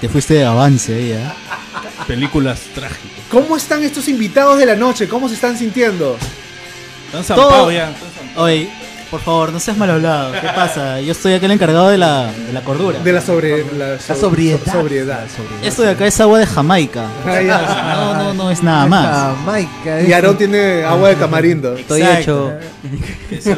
[0.00, 1.24] Te fuiste de avance ahí, ¿eh?
[2.06, 3.00] Películas trágicas.
[3.30, 5.08] ¿Cómo están estos invitados de la noche?
[5.08, 6.16] ¿Cómo se están sintiendo?
[7.06, 7.92] Están zampados ya.
[8.36, 8.68] Oye,
[9.10, 10.32] por favor, no seas mal hablado.
[10.32, 11.00] ¿Qué pasa?
[11.00, 12.98] Yo estoy acá el encargado de la, de la cordura.
[12.98, 14.58] De la sobre la, so- sobriedad.
[14.64, 15.20] so- sobriedad.
[15.62, 17.06] Esto de acá es agua de Jamaica.
[17.24, 19.36] No, no, no es nada más.
[19.36, 20.12] Jamaica, Y.
[20.12, 21.76] Aarón tiene agua de tamarindo.
[21.76, 22.52] Estoy Exacto.
[23.30, 23.56] hecho.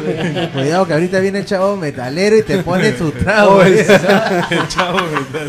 [0.53, 3.55] Cuidado que ahorita viene el chavo metalero y te pone su trago.
[3.57, 3.85] Oh, el-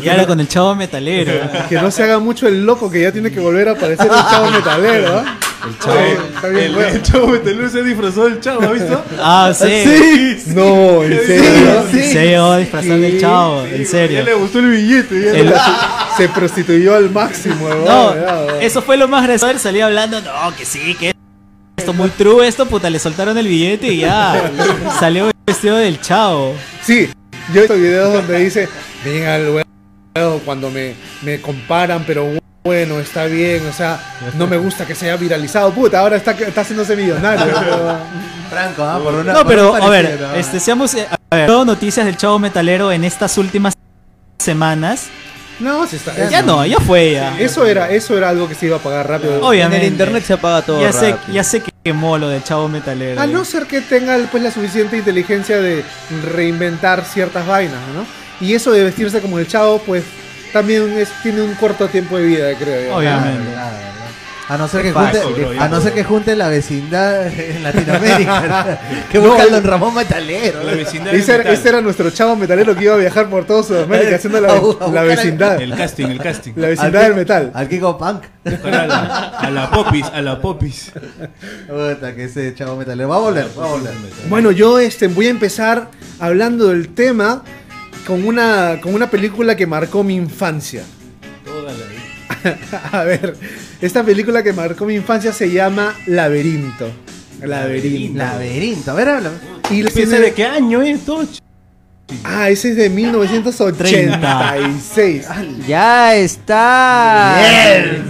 [0.03, 1.33] Y ahora con el chavo metalero.
[1.69, 4.11] Que no se haga mucho el loco que ya tiene que volver a aparecer el
[4.29, 5.23] chavo metalero.
[5.61, 5.91] ¿Ah?
[5.91, 6.89] Oye, está bien, El, bueno.
[6.89, 9.05] el chavo Metelú se disfrazó del chavo, ¿has visto?
[9.19, 10.43] Ah, sí.
[10.55, 11.83] No, en serio.
[11.91, 14.23] Se llegó a disfrazar del chavo, en Ya serio.
[14.23, 15.21] le gustó el billete.
[15.25, 15.53] Ya El-
[16.17, 17.69] Se prostituyó al máximo.
[17.69, 18.13] No,
[18.59, 19.57] eso fue lo más gracioso.
[19.59, 21.13] Salía hablando, no, que sí, que
[21.77, 24.51] esto muy true, esto, puta, le soltaron el billete y ya.
[24.99, 26.53] Salió vestido del chavo.
[26.83, 27.09] Sí,
[27.53, 28.67] yo he visto videos donde dice,
[29.05, 29.63] venga luego
[30.45, 30.93] cuando me,
[31.23, 32.29] me comparan, pero
[32.63, 33.99] bueno, está bien, o sea,
[34.37, 37.45] no me gusta que se haya viralizado, puta, ahora está, está haciéndose millonario.
[37.59, 37.97] pero-
[38.49, 38.99] Franco, ¿ah?
[39.01, 40.33] Por una- No, por pero, un a ver, ¿no?
[40.35, 40.93] este, seamos.
[40.95, 43.73] eh, A ver, todo noticias del chavo metalero en estas últimas
[44.39, 45.07] semanas.
[45.59, 47.39] No, se está, Ya no, ya fue ya.
[47.39, 49.37] Eso era, eso era algo que se iba a pagar rápido.
[49.37, 49.85] En Obviamente.
[49.85, 50.81] el internet se apaga todo.
[50.81, 51.33] Ya se, rápido.
[51.33, 53.21] ya se quemó lo del chavo metalero.
[53.21, 55.83] A no ser que tenga pues la suficiente inteligencia de
[56.33, 58.05] reinventar ciertas vainas, ¿no?
[58.45, 60.03] Y eso de vestirse como el chavo, pues
[60.53, 62.97] también es, tiene un corto tiempo de vida, creo yo.
[62.97, 63.51] Obviamente.
[64.49, 68.79] A no ser que junte, bro, a no ser que junte la vecindad en Latinoamérica.
[69.11, 70.61] que No, busca a el- Don Ramón Metalero.
[70.63, 71.53] La vecindad Ese era, metal.
[71.53, 74.49] ese era nuestro chavo metalero que iba a viajar por todo Sudamérica haciendo la,
[74.81, 75.61] A la vecindad.
[75.61, 76.51] El casting, el casting.
[76.57, 77.51] La vecindad del metal.
[77.53, 78.23] Al Kiko Punk.
[78.43, 78.97] A la,
[79.39, 80.91] a la popis, a la popis.
[81.67, 83.07] Puta, que ese chavo metalero.
[83.07, 83.93] Va a volver, va a volver.
[84.27, 85.87] Bueno, yo este, voy a empezar
[86.19, 87.43] hablando del tema
[88.05, 90.83] con una, con una película que marcó mi infancia.
[91.45, 92.57] Toda la vida.
[92.91, 93.35] A ver,
[93.81, 96.89] esta película que marcó mi infancia se llama Laberinto.
[97.41, 98.17] Laberinto.
[98.17, 98.91] Laberinto.
[98.91, 99.31] A ver, habla.
[99.69, 101.27] Y ¿Piensa tiene- de qué año es, Toch?
[102.25, 105.25] Ah, ese es de 1986.
[105.67, 107.37] Ya está.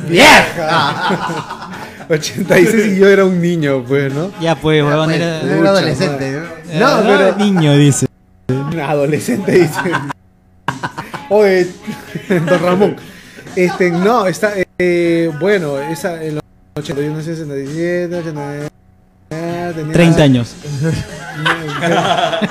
[0.10, 1.70] vieja!
[2.10, 4.32] 86 y yo era un niño, pues, ¿no?
[4.42, 5.42] Ya pues, huevón, Pues, era...
[5.42, 6.40] era un adolescente.
[6.80, 7.02] ¿no?
[7.04, 8.08] Pero- Niño, dice.
[8.52, 9.80] Un adolescente dice.
[11.30, 11.68] Oye,
[12.30, 12.96] don Ramón.
[13.56, 14.54] Este, no, está.
[14.78, 16.44] eh, bueno, esa en los
[16.76, 18.68] 81, 67, 89.
[19.76, 20.56] Tenía, 30 años.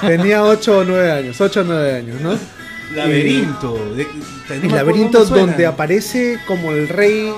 [0.01, 2.35] Tenía 8 o 9 años, 8 o 9 años, ¿no?
[2.95, 3.79] Laberinto.
[3.79, 7.33] no El laberinto donde aparece como el rey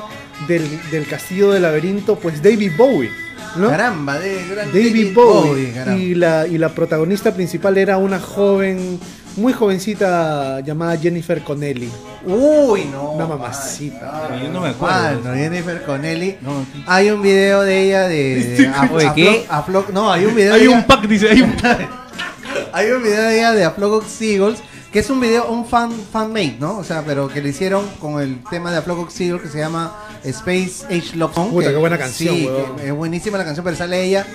[0.47, 3.11] del, del castillo del laberinto, pues David Bowie,
[3.57, 3.69] ¿no?
[3.69, 5.73] Caramba, de gran David Bowie.
[5.73, 6.01] caramba.
[6.01, 8.99] y, la, y la protagonista principal era una joven,
[9.37, 11.91] muy jovencita llamada Jennifer Connelly.
[12.27, 13.13] Uy, no.
[13.13, 14.29] Una mamacita.
[14.43, 15.21] Yo no me acuerdo.
[15.23, 16.37] Mano, Jennifer Connelly.
[16.41, 16.65] No.
[16.87, 18.71] Hay un video de ella de.
[18.75, 19.45] a- a ¿qué?
[19.47, 21.55] Flo- a Flo- no, hay un video Hay de un ella- pack, dice, hay un
[22.75, 24.59] Hay un video de ella de A Flock of Seagulls,
[24.93, 26.77] que es un video, un fan, fan made, ¿no?
[26.79, 29.49] O sea, pero que le hicieron con el tema de A Flock of Seagulls que
[29.49, 31.51] se llama Space Age Love Song.
[31.51, 34.27] Puta, que- qué buena canción, sí, que es buenísima la canción, pero sale ella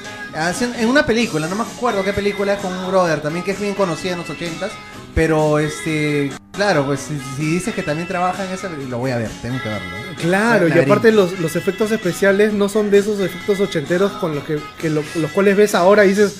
[0.79, 3.59] en una película, no me acuerdo qué película es con un brother también que es
[3.59, 4.71] bien conocida en los ochentas.
[5.17, 9.17] Pero este, claro, pues si, si dices que también trabaja en esa, lo voy a
[9.17, 9.89] ver, tengo que verlo.
[10.21, 14.43] Claro, y aparte los, los efectos especiales no son de esos efectos ochenteros con los
[14.43, 16.35] que, que lo- los cuales ves ahora y dices,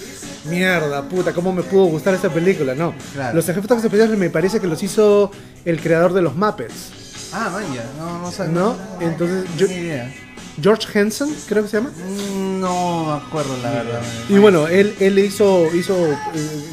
[0.46, 2.76] mierda, puta, ¿cómo me pudo gustar esta película?
[2.76, 3.36] No, Claro.
[3.36, 5.32] los efectos especiales me parece que los hizo
[5.66, 6.92] el creador de los Muppets,
[7.34, 8.54] Ah, man, ya, no, no sabía.
[8.54, 8.76] ¿no?
[9.02, 10.14] Entonces, yo- idea.
[10.62, 11.90] George Henson, creo que se llama.
[11.90, 14.02] Mm, No me acuerdo la verdad.
[14.30, 16.18] Y bueno, él, él hizo, hizo eh,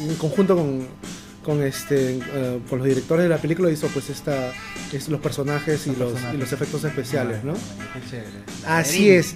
[0.07, 0.87] en conjunto con,
[1.45, 4.51] con este eh, con los directores de la película hizo pues esta
[4.91, 6.33] es los personajes y los, personajes.
[6.33, 7.53] y los efectos especiales, ¿no?
[7.53, 8.39] Qué chévere.
[8.65, 9.35] Así es.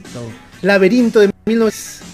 [0.64, 1.20] Laberinto.
[1.20, 2.10] De 1900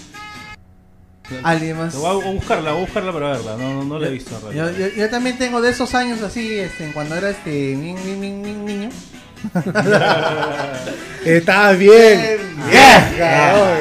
[1.42, 1.94] ¿Alguien más?
[1.96, 3.56] Voy a buscarla, voy a buscarla para verla.
[3.56, 4.88] No, no, no la he visto en Yo, realidad.
[4.90, 8.52] yo- yo también tengo de esos años así, este, cuando era este ni- ni- ni-
[8.54, 8.90] niño.
[11.24, 12.38] Está bien.
[12.68, 13.78] Vieja, Vieja,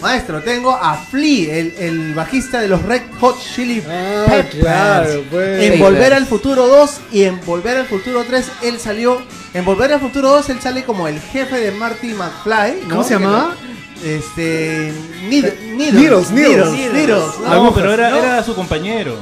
[0.00, 4.54] Maestro, tengo a Flea, el, el bajista de los Red Hot Chili Ah, Peppers.
[4.62, 5.62] claro, pues.
[5.62, 9.20] En Volver al Futuro 2 y en Volver al Futuro 3 él salió.
[9.52, 12.82] En Volver al Futuro 2 él sale como el jefe de Marty McFly.
[12.84, 12.88] ¿no?
[12.90, 13.54] ¿Cómo se llamaba?
[14.02, 14.92] Este.
[15.28, 15.60] Needles.
[15.60, 17.18] Needles, Needles.
[17.46, 18.16] Ah, no, pero era, no.
[18.16, 19.16] era su compañero.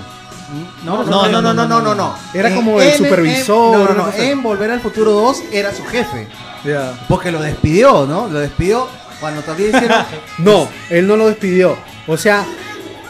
[0.85, 2.15] No, no, no, no, no, no, no, no.
[2.33, 4.25] Era En- como el supervisor, en- no, no, cosa.
[4.25, 6.29] En Volver al Futuro 2 era su jefe.
[6.65, 6.95] Ya.
[7.09, 8.29] Porque lo despidió, ¿no?
[8.29, 8.87] Lo despidió
[9.21, 10.05] cuando todavía hicieron.
[10.39, 11.77] No, él no lo despidió.
[12.07, 12.45] O sea,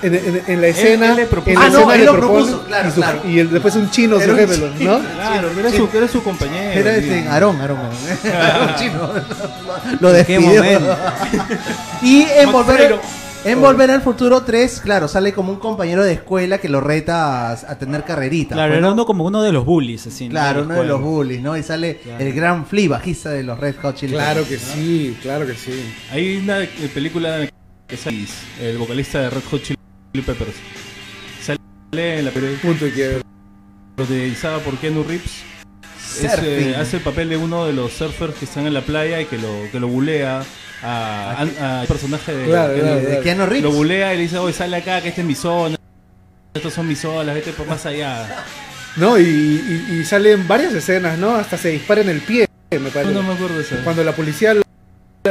[0.02, 1.10] en, en- en la escena.
[1.10, 1.50] él le propuso.
[1.50, 3.20] en la Ah, no, escena él le lo propone propuso, claro, y, su- claro.
[3.24, 4.98] y el- después un chino Era su un jefe, chino.
[4.98, 5.04] ¿no?
[5.14, 6.80] Claro, era su, era su compañero.
[6.80, 7.92] Era este, Aarón, Aarón, Aarón.
[8.62, 9.10] Aarón chino.
[10.00, 10.62] Lo ¿En qué despidió.
[10.62, 10.96] momento?
[12.02, 12.98] y en volver.
[13.52, 17.50] En volver al futuro 3, claro, sale como un compañero de escuela que lo reta
[17.50, 18.54] a, a tener carrerita.
[18.54, 18.92] Claro, pues, era ¿no?
[18.94, 20.24] uno como uno de los bullies, así.
[20.26, 20.30] ¿no?
[20.30, 21.56] Claro, uno de los bullies, ¿no?
[21.56, 25.46] Y sale el gran Flea, bajista de los Red Hot Chili Claro que sí, claro
[25.46, 25.72] que sí.
[26.10, 27.48] Hay una eh, película
[27.86, 29.78] que es Alice, el vocalista de Red Hot Chili
[30.24, 30.54] Peppers.
[31.42, 33.22] Sale en la película Punto y quiebre.
[33.96, 34.74] protagonizada por.
[34.74, 36.44] Es, Surfing.
[36.44, 39.26] eh, hace el papel de uno de los surfers que están en la playa y
[39.26, 40.42] que lo, que lo bulea
[40.82, 42.72] al personaje de Claro.
[42.72, 43.62] De Keanu Reeves.
[43.64, 45.76] Lo bulea y le dice, oye, sale acá, que esta es mi zona.
[46.54, 48.44] Estos son mis zonas, vete por más allá.
[48.96, 51.34] No, y, y, y salen varias escenas, ¿no?
[51.36, 53.12] Hasta se dispara en el pie, me parece.
[53.12, 53.76] no me acuerdo de eso.
[53.84, 54.54] Cuando la policía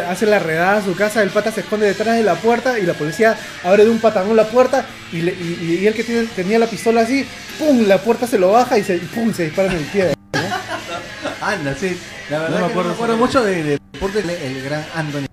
[0.08, 2.84] hace la redada a su casa, el pata se esconde detrás de la puerta y
[2.84, 6.28] la policía abre de un patagón la puerta y, le- y, y él que tiene-
[6.36, 7.26] tenía la pistola así,
[7.58, 7.88] ¡pum!
[7.88, 9.34] La puerta se lo baja y se, ¡pum!
[9.34, 10.14] se dispara en el pie.
[11.42, 11.98] Anda, sí.
[12.30, 14.30] La verdad No me que acuerdo no me acuerdo esa- mucho de, de- porque el,
[14.30, 15.26] el gran Anthony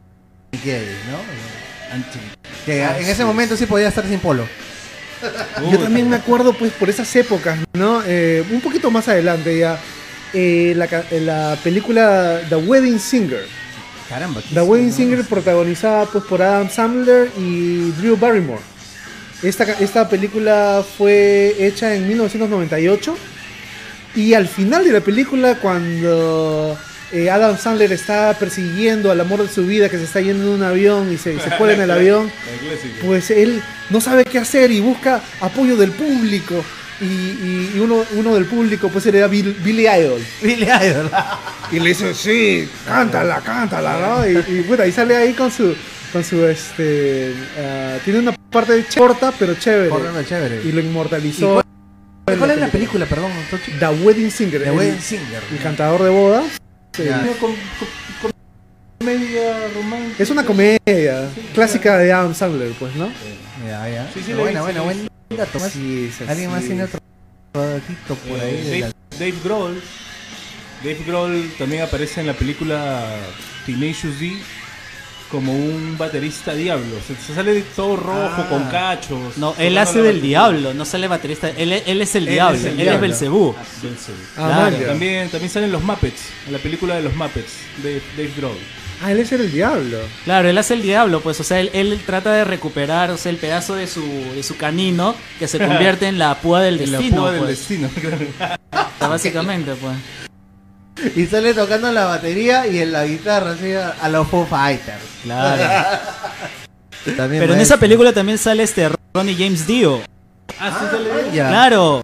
[0.65, 1.95] Kiedis, ¿no?
[1.95, 2.19] Anti-
[2.67, 3.25] Que Ah, en ese sí.
[3.25, 4.49] momento sí podía estar sin polo.
[5.71, 8.03] Yo también me acuerdo, pues, por esas épocas, ¿no?
[8.07, 9.79] Eh, un poquito más adelante ya.
[10.37, 10.89] eh, la,
[11.21, 13.47] la película The Wedding Singer.
[14.09, 14.41] Caramba.
[14.53, 18.61] The Wedding Singer protagonizada pues por Adam Sandler y Drew Barrymore.
[19.45, 23.17] Esta, esta película fue hecha en 1998
[24.17, 26.77] y al final de la película cuando
[27.15, 30.51] eh, Adam Sandler está persiguiendo al amor de su vida que se está yendo en
[30.51, 32.31] un avión y se, se cuela en el avión,
[33.03, 36.65] pues él no sabe qué hacer y busca apoyo del público.
[37.01, 40.23] Y, y- y uno, uno del público pues era Bill- Billy Idol.
[40.41, 41.11] Billy Idol.
[41.73, 44.29] Y le dice, sí, cántala, cántala, ¿no?
[44.29, 45.75] Y, y, puta, y sale ahí con su,
[46.13, 49.91] con su, este, ah, tiene una parte ch- corta, pero chévere.
[50.65, 51.65] Y lo inmortalizó.
[52.33, 53.33] ¿Y ¿Cuál es la película, perdón?
[53.51, 53.73] Tochi?
[53.73, 54.63] The Wedding Singer.
[54.63, 55.43] The el, Wedding Singer.
[55.53, 56.45] el cantador de bodas.
[56.95, 57.05] Sí.
[57.05, 57.23] Ya.
[58.99, 60.23] Comedia romántica.
[60.23, 63.09] Es una comedia clásica de Adam Sandler, pues, ¿no?
[63.67, 64.11] Ya, ya.
[64.15, 65.59] Sí, sí, buena, buena, sí, buen dato.
[65.61, 67.01] Sí, ¿Alguien más tiene otro?
[67.55, 68.57] ratito por ahí.
[68.63, 69.83] de Dave, la- Dave Grohl.
[70.83, 73.05] Dave Grohl también aparece en la película
[73.67, 74.33] Tenacious D
[75.35, 76.95] como un baterista diablo.
[77.07, 78.47] Se, se sale todo rojo Ah.
[78.49, 79.37] con cachos.
[79.37, 81.51] No, él hace del diablo, no sale baterista.
[81.51, 82.95] Él, él es el Él diablo, es el él diablo.
[82.95, 83.55] es Belcebú.
[83.83, 84.19] Belzebú.
[84.37, 84.87] Ah, Claro, man, ya.
[84.87, 88.57] También, también salen los Muppets, en la película de los Muppets, de Dave Grohl.
[89.03, 89.99] Ah, él es el diablo.
[90.25, 93.31] Claro, él hace el diablo, pues, o sea, él, él trata de recuperar, o sea,
[93.31, 94.01] el pedazo de su,
[94.35, 97.41] de su canino que se convierte en la púa del En la destino, púa del
[97.43, 97.59] pues.
[97.59, 97.91] destino.
[99.01, 99.97] Básicamente, pues.
[101.17, 105.03] Y sale tocando la batería y en la guitarra, así a, los Foo Fighters.
[105.23, 105.63] Claro.
[107.17, 110.01] También Pero en esa película también sale este Ronnie James Dio.
[110.59, 111.31] ah, sí, sale.
[111.33, 112.03] Claro.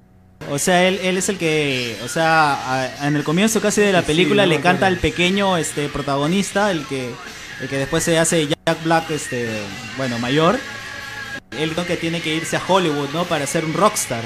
[0.51, 2.53] O sea, él, él es el que, o sea,
[3.01, 6.87] a- en el comienzo casi de la película le canta al pequeño este protagonista, el
[6.87, 7.11] que
[7.61, 9.49] el que después se hace Jack Black este,
[9.97, 10.59] bueno, mayor.
[11.59, 13.25] Él creo que tiene que irse a Hollywood, ¿no?
[13.25, 14.23] Para ser un rockstar.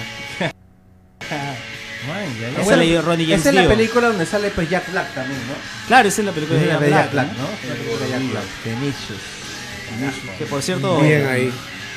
[2.41, 3.71] Ya, Esa la Ronnie James Esa es la Dio.
[3.71, 5.55] película donde sale pues Jack Black también, ¿no?
[5.87, 7.45] Claro, esa es la película de Jack Black, Jack Black, ¿no?
[7.69, 8.45] La película de Jack Black.
[8.65, 10.39] Tenacious.
[10.39, 11.53] Que por cierto Bien ahí.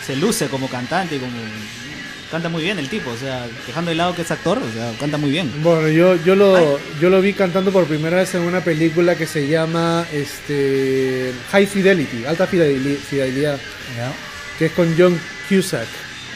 [0.06, 1.32] se luce como cantante y como
[2.30, 4.92] canta muy bien el tipo, o sea, dejando de lado que es actor, o sea,
[5.00, 5.50] canta muy bien.
[5.64, 9.26] Bueno, yo, yo, lo, yo lo vi cantando por primera vez en una película que
[9.26, 13.58] se llama este, High Fidelity, Alta Fideli- Fidelidad,
[14.60, 15.18] que es con John
[15.48, 15.88] Cusack,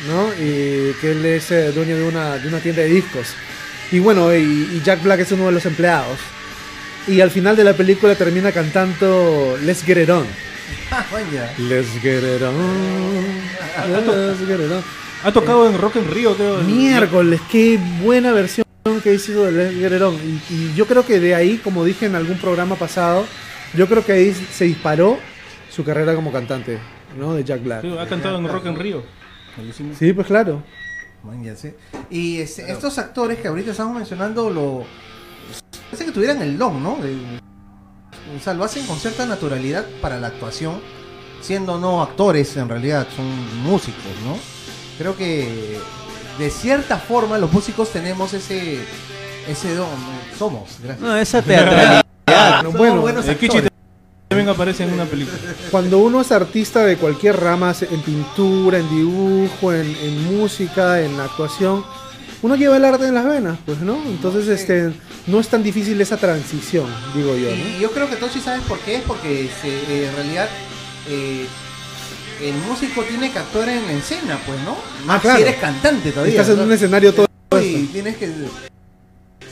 [0.08, 0.30] ¿no?
[0.36, 3.28] Y que él es eh, dueño de una, de una tienda de discos.
[3.92, 6.18] Y bueno, y, y Jack Black es uno de los empleados.
[7.08, 10.26] Y al final de la película termina cantando Let's Get It On.
[10.92, 11.06] Ah.
[11.58, 12.56] Let's Get It On.
[13.92, 14.84] Let's Get It On.
[15.24, 16.62] Ha tocado en Rock en Río, creo.
[16.62, 18.66] Miércoles, qué buena versión
[19.04, 20.16] que hizo de Let's Get It On.
[20.16, 23.26] Y, y yo creo que de ahí, como dije en algún programa pasado,
[23.74, 25.20] yo creo que ahí se disparó
[25.70, 26.78] su carrera como cantante,
[27.18, 27.34] ¿no?
[27.34, 27.82] De Jack Black.
[27.82, 29.04] Sí, ha cantado en Rock en Río.
[29.98, 30.64] Sí, pues claro.
[31.24, 31.78] Man, ya sé.
[32.10, 34.84] Y este, estos actores que ahorita estamos mencionando lo
[35.86, 36.98] parece que tuvieran el don, ¿no?
[36.98, 37.40] De-
[38.36, 40.80] o sea, lo hacen con cierta naturalidad para la actuación,
[41.42, 43.26] siendo no actores en realidad, son
[43.64, 44.38] músicos, ¿no?
[44.98, 45.78] Creo que
[46.40, 48.80] de cierta forma los músicos tenemos ese
[49.48, 49.90] ese don,
[50.38, 51.00] somos, gracias.
[51.02, 52.02] No, esa teatralidad.
[52.62, 53.71] Somos bueno, buenos actores.
[54.32, 55.38] También aparece en una película.
[55.72, 61.20] Cuando uno es artista de cualquier rama, en pintura, en dibujo, en, en música, en
[61.20, 61.84] actuación,
[62.42, 64.02] uno lleva el arte en las venas, pues, ¿no?
[64.06, 64.94] Entonces, este,
[65.28, 67.56] no es tan difícil esa transición, digo yo, ¿no?
[67.58, 70.48] Y yo creo que Tochi sabes por qué es, porque eh, en realidad
[71.10, 71.46] eh,
[72.42, 74.78] el músico tiene que actuar en la escena, pues, ¿no?
[75.06, 75.38] Más Ah, claro.
[75.40, 76.32] si eres cantante todavía.
[76.40, 76.64] Estás en ¿no?
[76.64, 77.28] un escenario todo
[77.62, 78.32] y tienes que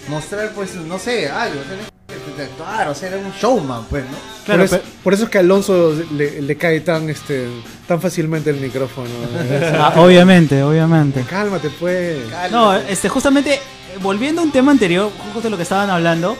[0.07, 1.86] mostrar, pues, no sé, algo, tienes
[2.34, 4.17] que actuar, o sea, eres un showman, pues, ¿no?
[4.45, 7.47] Claro, por, eso, por eso es que a Alonso le, le cae tan este
[7.88, 9.09] tan fácilmente el micrófono.
[9.73, 11.23] Ah, obviamente, obviamente.
[11.23, 12.19] Cálmate, pues.
[12.51, 13.59] No, este, justamente,
[14.01, 16.38] volviendo a un tema anterior, justo de lo que estaban hablando,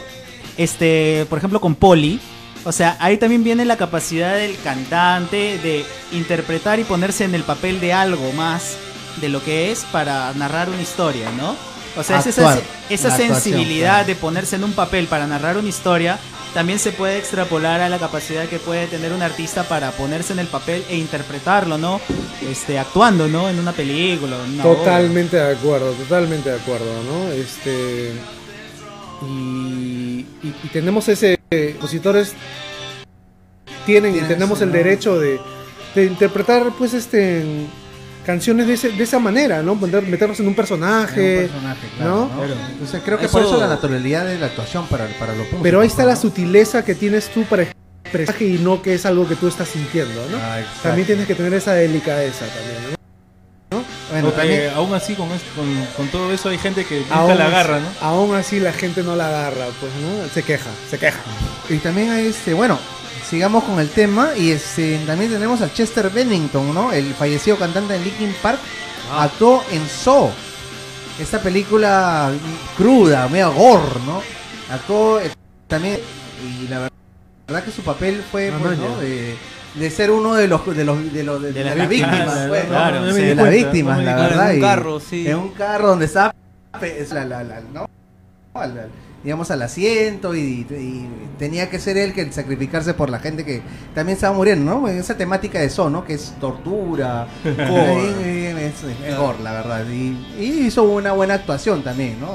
[0.56, 2.20] este, por ejemplo, con Poli,
[2.64, 7.42] o sea, ahí también viene la capacidad del cantante de interpretar y ponerse en el
[7.42, 8.76] papel de algo más
[9.20, 11.56] de lo que es para narrar una historia, ¿no?
[11.96, 12.64] O sea, es esa, Actuar.
[12.88, 14.06] esa actuación, sensibilidad claro.
[14.06, 16.18] de ponerse en un papel para narrar una historia
[16.54, 20.40] también se puede extrapolar a la capacidad que puede tener un artista para ponerse en
[20.40, 22.00] el papel e interpretarlo, ¿no?
[22.50, 23.48] Este, actuando, ¿no?
[23.48, 24.78] En una película, en una obra.
[24.78, 27.30] Totalmente de acuerdo, totalmente de acuerdo, ¿no?
[27.30, 28.12] Este.
[29.22, 31.38] Y, y- y tenemos ese.
[31.50, 32.32] Compositores
[33.86, 34.74] tienen y tenemos el ¿no?
[34.74, 35.40] derecho de,
[35.94, 37.44] de interpretar, pues, este.
[38.24, 39.74] Canciones de, ese- de esa manera, ¿no?
[39.76, 41.44] Poner- meternos en un personaje.
[41.44, 42.46] Un personaje, claro, ¿no?
[42.46, 42.54] ¿no?
[42.72, 45.46] Entonces creo que por Eso- la naturalidad de la actuación para, para los.
[45.62, 46.08] Pero ahí está ¿no?
[46.10, 49.68] la sutileza que tienes tú para expresar y no que es algo que tú estás
[49.68, 50.36] sintiendo, ¿no?
[50.36, 50.58] Ah.
[50.82, 53.00] También tienes que tener esa delicadeza también, ¿no?
[54.10, 57.46] Bueno, también- aún así, con, con, con todo eso, hay gente que nunca Aún la
[57.46, 57.86] agarra, ¿no?
[58.06, 60.28] Aún así la gente no la agarra, pues, ¿no?
[60.34, 61.20] Se queja, se queja.
[61.68, 62.78] Y también hay este, bueno,
[63.30, 66.92] sigamos con el tema y este también tenemos a Chester Bennington, ¿no?
[66.92, 68.58] El fallecido cantante de Linkin Park
[69.16, 70.30] actuó en Saw.
[71.20, 72.30] Esta película
[72.76, 74.20] cruda, medio gore, ¿no?
[74.72, 75.30] Actuó eh,
[75.68, 75.98] también
[76.44, 76.90] y la ver-
[77.46, 78.96] verdad que su papel fue Ah, pues, ¿no?
[78.96, 79.00] ya.
[79.00, 79.36] de,
[79.74, 82.68] de ser uno de los de los de, los, de, De las las víctimas, pues,
[82.68, 84.50] de las víctimas, la verdad.
[84.50, 85.28] En un carro, sí.
[85.28, 86.34] En un carro donde estaba
[86.80, 87.86] la- la- la- ¿no?
[89.22, 91.06] Digamos al asiento y, y
[91.38, 93.60] tenía que ser él que sacrificarse por la gente que
[93.94, 94.88] también estaba muriendo, ¿no?
[94.88, 96.04] Esa temática de eso, ¿no?
[96.04, 98.74] Que es tortura, gore, es,
[99.06, 99.84] es gore, la verdad.
[99.90, 102.28] Y, y hizo una buena actuación también, ¿no?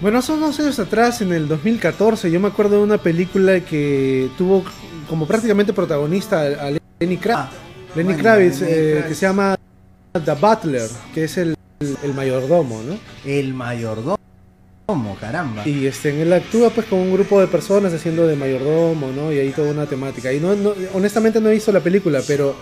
[0.00, 4.28] Bueno, hace unos años atrás, en el 2014, yo me acuerdo de una película que
[4.36, 4.64] tuvo
[5.08, 7.50] como prácticamente protagonista a Lenny Kravitz, Ah,
[7.94, 9.08] Lenny bueno, Kravitz, Lenny eh, Kravitz.
[9.08, 9.56] que se llama
[10.12, 11.54] The Butler, que es el,
[12.02, 12.96] el mayordomo, ¿no?
[13.24, 14.18] El mayordomo,
[15.20, 15.66] caramba.
[15.66, 19.32] Y este, en él actúa pues con un grupo de personas haciendo de mayordomo, ¿no?
[19.32, 20.32] Y ahí toda una temática.
[20.32, 22.54] Y no, no- honestamente no he visto la película, pero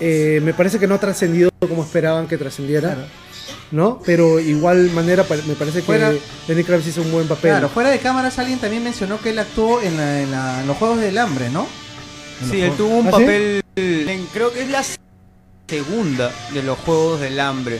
[0.00, 3.08] eh, me parece que no ha trascendido como esperaban que trascendiera, Claro.
[3.70, 4.00] ¿no?
[4.04, 6.12] Pero igual manera me parece que Fuera-
[6.48, 7.52] Lenny Kravitz hizo un buen papel.
[7.52, 10.66] Claro, fuera de cámaras alguien también mencionó que él actuó en, la- en la- en
[10.66, 11.66] los Juegos del Hambre, ¿no?
[12.50, 13.20] Sí, él tuvo un ¿Ah, sí?
[13.22, 14.82] papel, en- creo que es la
[15.68, 17.78] segunda de los Juegos del Hambre,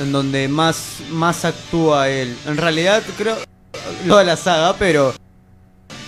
[0.00, 2.36] en donde más, más actúa él.
[2.46, 3.36] En realidad creo
[4.06, 5.14] toda la saga, pero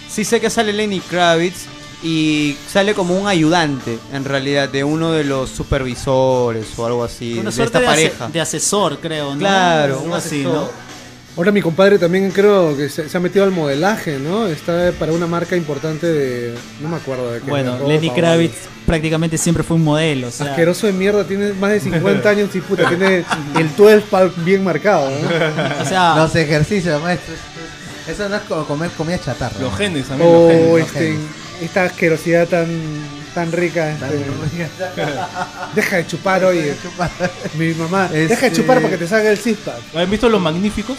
[0.09, 1.67] sí sé que sale Lenny Kravitz
[2.03, 7.39] y sale como un ayudante, en realidad, de uno de los supervisores o algo así,
[7.39, 8.29] Una de esta de, ase- pareja.
[8.29, 9.39] de asesor, creo, ¿no?
[9.39, 10.43] Claro, un así.
[10.43, 10.69] ¿no?
[11.37, 14.47] Ahora mi compadre también creo que se, se ha metido al modelaje, ¿no?
[14.47, 16.55] Está para una marca importante de...
[16.81, 17.51] No me acuerdo de qué.
[17.51, 18.55] Bueno, ropa Lenny o Kravitz
[18.87, 20.29] prácticamente siempre fue un modelo.
[20.29, 23.25] O sea, Asqueroso de mierda, tiene más de 50 años y puta, tiene
[23.59, 25.83] el 12 pack bien marcado, ¿no?
[25.83, 27.35] o sea, Los ejercicios, maestro.
[28.07, 29.59] Eso no es como comer comida chatarra.
[29.61, 30.87] Los genes también, los O genes.
[30.87, 31.17] este,
[31.63, 32.69] esta asquerosidad tan,
[33.35, 33.97] tan rica.
[33.99, 34.25] Tan este,
[34.57, 35.29] rica.
[35.75, 36.75] deja de chupar, oye.
[37.59, 39.75] Mi mamá, deja de Este- chupar para que te salga el cispa.
[39.97, 40.97] ¿Han visto Los Magníficos?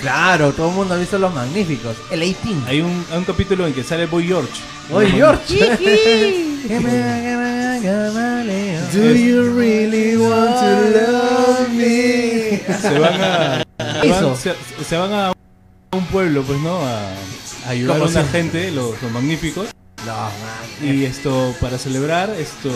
[0.00, 1.96] Claro, todo el mundo ha visto los magníficos.
[2.10, 2.60] El 18.
[2.66, 4.52] Hay un, hay un capítulo en que sale Boy George.
[4.92, 5.56] Oye, George.
[8.92, 12.60] Do you really want to love me?
[12.80, 13.64] Se van a,
[14.02, 15.32] se van, se, se van a
[15.92, 16.78] un pueblo, pues, ¿no?
[16.78, 17.10] A,
[17.66, 18.42] a ayudar a una siempre.
[18.42, 19.68] gente, los, los magníficos.
[20.04, 20.30] No, man.
[20.82, 22.70] Y esto, para celebrar, esto,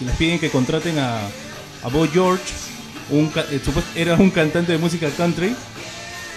[0.00, 1.18] les piden que contraten a,
[1.82, 2.44] a Boy George,
[3.10, 3.60] un, eh,
[3.94, 5.54] era un cantante de música country,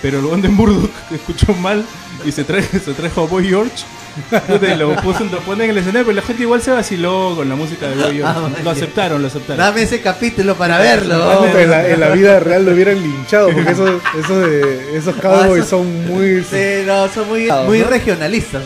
[0.05, 1.83] pero el de Murdoch escuchó mal
[2.23, 3.83] y se, trae, se trajo a Boy George.
[4.31, 7.49] Entonces lo, puso, lo ponen en el escenario, pero la gente igual se vaciló con
[7.49, 8.51] la música de Boy Ah, George.
[8.51, 8.63] vale.
[8.63, 9.57] Lo aceptaron, lo aceptaron.
[9.57, 11.43] Dame ese capítulo para verlo.
[11.57, 15.63] En, la, en la vida real lo hubieran linchado porque esos, esos, de, esos cowboys
[15.63, 16.43] eso- son muy...
[16.49, 18.61] Sí, no, son muy, muy regionalistas.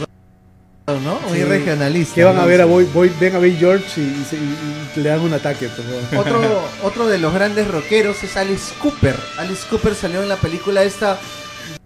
[0.97, 1.19] ¿No?
[1.27, 1.43] Muy Sí.
[1.43, 2.15] regionalistas.
[2.15, 5.09] Que van a ver a Boy, Boy- ven a Boy George y, y y- le
[5.09, 5.69] dan un ataque.
[6.17, 6.41] Otro,
[6.83, 9.15] otro de los grandes rockeros es Alice Cooper.
[9.37, 11.19] Alice Cooper salió en la película esta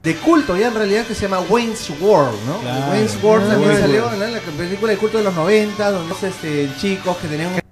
[0.01, 2.59] de culto, ya en realidad, que se llama Wayne's World, ¿no?
[2.59, 2.91] Claro.
[2.91, 6.69] Wayne's World también salió en la película de culto de los 90, donde los este,
[6.79, 7.62] chicos que tenían un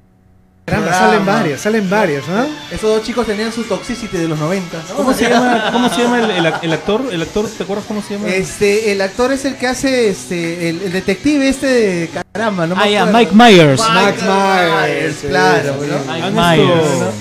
[0.66, 2.46] Caramba, salen varias, salen varias, ¿no?
[2.72, 4.96] Esos dos chicos tenían su toxicity de los 90, ¿no?
[4.96, 7.02] ¿Cómo se llama, cómo se llama el, el- el actor?
[7.12, 8.30] ¿El actor, te acuerdas cómo se llama?
[8.30, 12.76] Este, el actor es el que hace este, el, el detective este de caramba, no
[12.76, 13.06] me Ah, ya.
[13.08, 13.82] Mike Myers.
[13.82, 16.14] Max Myers, claro, sí, ¿no?
[16.14, 16.92] Mike Myers.
[16.92, 17.12] esto-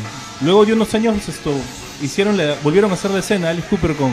[0.42, 1.52] luego de unos años esto
[2.02, 4.12] hicieron la- volvieron a hacer la escena Alice Cooper con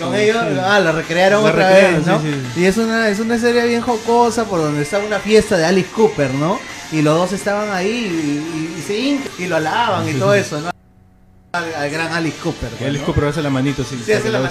[0.00, 2.20] Con ellos, ah, la recrearon La otra recrearon, vez, ¿no?
[2.20, 2.60] sí, sí.
[2.60, 5.90] Y es una, es una serie bien jocosa por donde está una fiesta de Alice
[5.94, 6.58] Cooper, ¿no?
[6.92, 10.60] Y los dos estaban ahí y, y- y se y lo alaban y todo eso,
[10.60, 10.70] ¿no?
[11.52, 12.68] Al, al gran Alice Cooper.
[12.80, 13.06] Alice ¿no?
[13.06, 14.00] Cooper hace la manito así.
[14.04, 14.48] Sí, hace la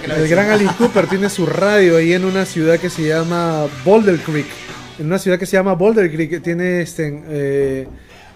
[0.00, 3.06] que la El gran Alice Cooper tiene su radio ahí en una ciudad que se
[3.06, 4.46] llama Boulder Creek.
[4.98, 7.88] En una ciudad que se llama Boulder Creek tiene este, eh,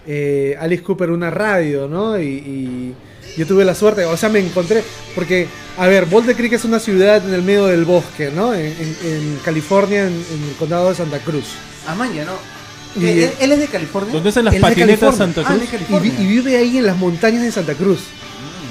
[0.07, 2.17] eh, Alice Cooper una radio, ¿no?
[2.19, 2.95] Y, y
[3.37, 4.83] yo tuve la suerte, o sea, me encontré,
[5.13, 5.47] porque,
[5.77, 8.53] a ver, Boulder Creek es una ciudad en el medio del bosque, ¿no?
[8.53, 11.45] En, en- en California, en, en el condado de Santa Cruz.
[11.87, 12.33] Amaña, ¿no?
[13.01, 14.13] Y- ¿Él, él es de California?
[14.13, 15.17] ¿Dónde están las Él de patinetas California.
[15.35, 15.59] Santa Ah, Cruz?
[15.59, 16.13] de Y, vi- California.
[16.19, 17.99] y vive ahí en las montañas de Santa Cruz.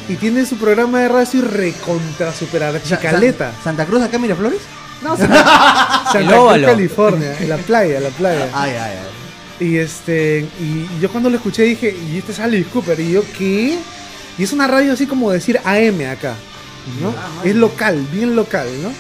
[0.08, 3.52] Y tiene su programa de radio y recontra super Sa- archicaleta.
[3.52, 4.60] San- ¿Santa Cruz acá Miraflores?
[5.02, 6.64] No, Santa, Santa Cruz.
[6.66, 8.48] California, en la playa, en la playa.
[8.54, 8.92] Ay, ay,
[9.60, 9.66] ay.
[9.66, 13.22] Y este, y yo cuando lo escuché dije, y este es Alice Cooper, y yo,
[13.38, 13.78] ¿qué?
[14.38, 16.34] Y es una radio así como decir AM acá,
[17.00, 17.10] ¿no?
[17.10, 18.90] Ah, es local, bien local, ¿no?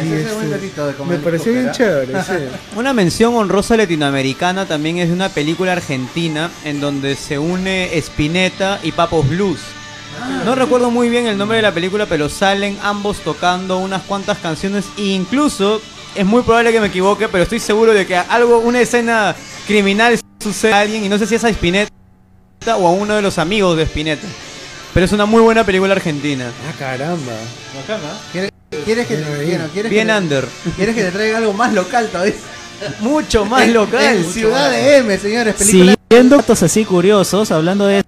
[0.00, 0.26] Ese es
[0.62, 1.72] este, Me pareció bien ¿ah?
[1.72, 2.32] chévere, sí.
[2.76, 8.78] Una mención honrosa latinoamericana también es de una película argentina en donde se une Spinetta
[8.82, 9.58] y Papos Blues.
[10.44, 14.38] No recuerdo muy bien el nombre de la película, pero salen ambos tocando unas cuantas
[14.38, 15.82] canciones e incluso
[16.14, 19.34] es muy probable que me equivoque, pero estoy seguro de que algo, una escena
[19.66, 21.90] criminal sucede a alguien y no sé si es a Spinetta
[22.76, 24.26] o a uno de los amigos de Spinetta.
[24.94, 26.46] Pero es una muy buena película argentina.
[26.68, 27.32] Ah, caramba.
[27.76, 28.16] Bacán, ¿ah?
[28.32, 28.52] ¿Quieres,
[28.84, 29.46] quieres que, Bien ahí.
[29.46, 30.44] bueno, ¿quieres Bien que, under.
[30.76, 32.34] ¿Quieres que te traiga algo más local todavía?
[33.00, 34.02] Mucho más local.
[34.16, 35.54] En Ciudad de M, señores.
[35.56, 38.04] Película Siguiendo datos así curiosos, hablando de eso,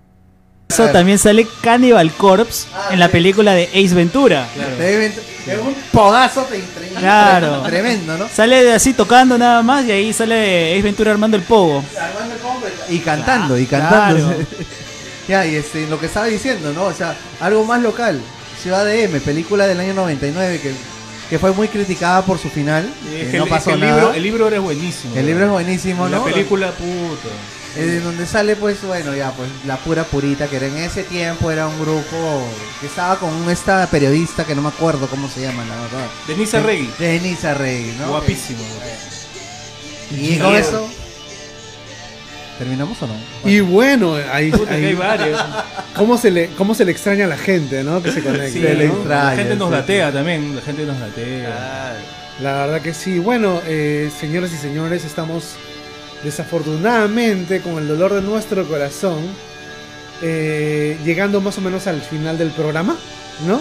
[0.77, 0.93] Claro.
[0.93, 3.13] también sale Cannibal Corpse Ah, en la sí.
[3.13, 4.47] película de Ace Ventura.
[4.79, 5.11] de-
[5.47, 6.47] de un podazo
[6.99, 7.63] Claro.
[7.63, 8.29] tremendo, ¿no?
[8.29, 11.85] Sale de así tocando nada más y ahí sale Ace Ventura armando el pogo.
[11.99, 14.27] Armando el combo y cantando, y cantando.
[14.27, 14.37] Claro.
[15.29, 16.85] ya, y este, lo que estaba diciendo, ¿no?
[16.85, 18.21] O sea, algo más local.
[18.63, 20.73] Ciudad de M, película del año 99 que,
[21.31, 22.91] que fue muy criticada por su final.
[23.15, 24.01] Es que que no el, pasó es que el nada.
[24.01, 25.15] libro, el libro era buenísimo.
[25.17, 26.25] El libro es buenísimo, La ¿no?
[26.25, 27.29] película, puta.
[27.79, 31.51] Eh, donde sale pues bueno ya pues la pura purita que era en ese tiempo
[31.51, 32.43] era un grupo
[32.81, 36.57] que estaba con esta periodista que no me acuerdo cómo se llama la verdad Denise
[36.57, 36.91] Arregui.
[36.99, 38.09] Denise Arregui ¿no?
[38.09, 38.61] Guapísimo.
[40.11, 40.89] y con eso
[42.59, 43.15] terminamos o no
[43.45, 45.41] Y bueno, ahí, hay varios.
[45.95, 48.03] ¿cómo, se le, ¿cómo se le extraña a la gente, no?
[48.03, 48.51] Que se conecte.
[48.51, 48.69] Sí, ¿no?
[48.69, 48.95] le ¿no?
[48.95, 49.75] extraña, La gente nos sí.
[49.75, 50.57] datea también.
[50.57, 51.47] La gente nos datea.
[51.47, 51.99] Claro.
[52.43, 53.19] La verdad que sí.
[53.19, 55.57] Bueno, eh, señoras y señores, estamos
[56.23, 59.19] desafortunadamente con el dolor de nuestro corazón
[60.23, 62.97] eh, llegando más o menos al final del programa,
[63.47, 63.61] ¿no?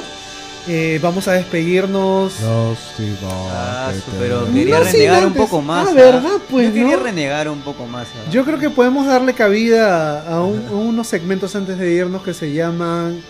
[0.68, 2.34] Eh, vamos a despedirnos.
[2.44, 5.88] Ah, su- pero No, quería sí, renegar un poco más.
[5.88, 5.94] Ah, ¿ah?
[5.96, 6.30] ¿verdad?
[6.50, 7.04] Pues, Yo quería ¿no?
[7.04, 8.08] renegar un poco más.
[8.08, 8.30] ¿ah?
[8.32, 12.34] Yo creo que podemos darle cabida a, un- a unos segmentos antes de irnos que
[12.34, 13.22] se llaman...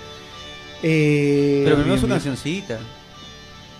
[0.81, 2.77] eh, Pero primero su cancioncita.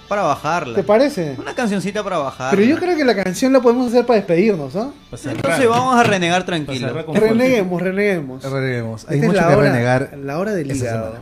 [0.10, 0.76] Para bajarla.
[0.76, 1.36] ¿Te parece?
[1.40, 2.52] Una cancioncita para bajar.
[2.56, 4.94] Pero yo creo que la canción la podemos hacer para despedirnos, ¿no?
[5.10, 5.38] Pa' cerrar.
[5.38, 6.94] Entonces vamos a renegar tranquilo.
[7.12, 8.44] Reneguemos, reneguemos.
[8.44, 9.06] Reneguemos.
[9.08, 11.16] Hay Esta es mucho la que hora- renegar La hora del hígado.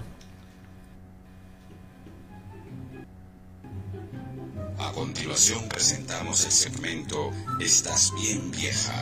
[4.94, 8.94] Continuación presentamos el segmento Estás bien vieja.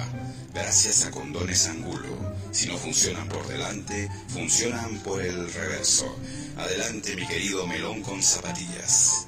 [0.53, 2.09] Gracias a Condones Angulo.
[2.51, 6.17] Si no funcionan por delante, funcionan por el reverso.
[6.57, 9.27] Adelante mi querido melón con zapatillas.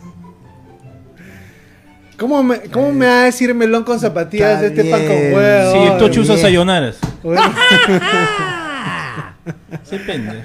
[2.17, 5.15] ¿Cómo me, cómo me va a decir melón con zapatillas de Está este pan con
[5.17, 5.33] bien.
[5.33, 5.71] huevo?
[5.73, 5.79] Sí,
[6.33, 6.41] bien.
[6.41, 6.95] sayonaras.
[7.23, 7.41] Bueno,
[9.83, 10.43] Se pende.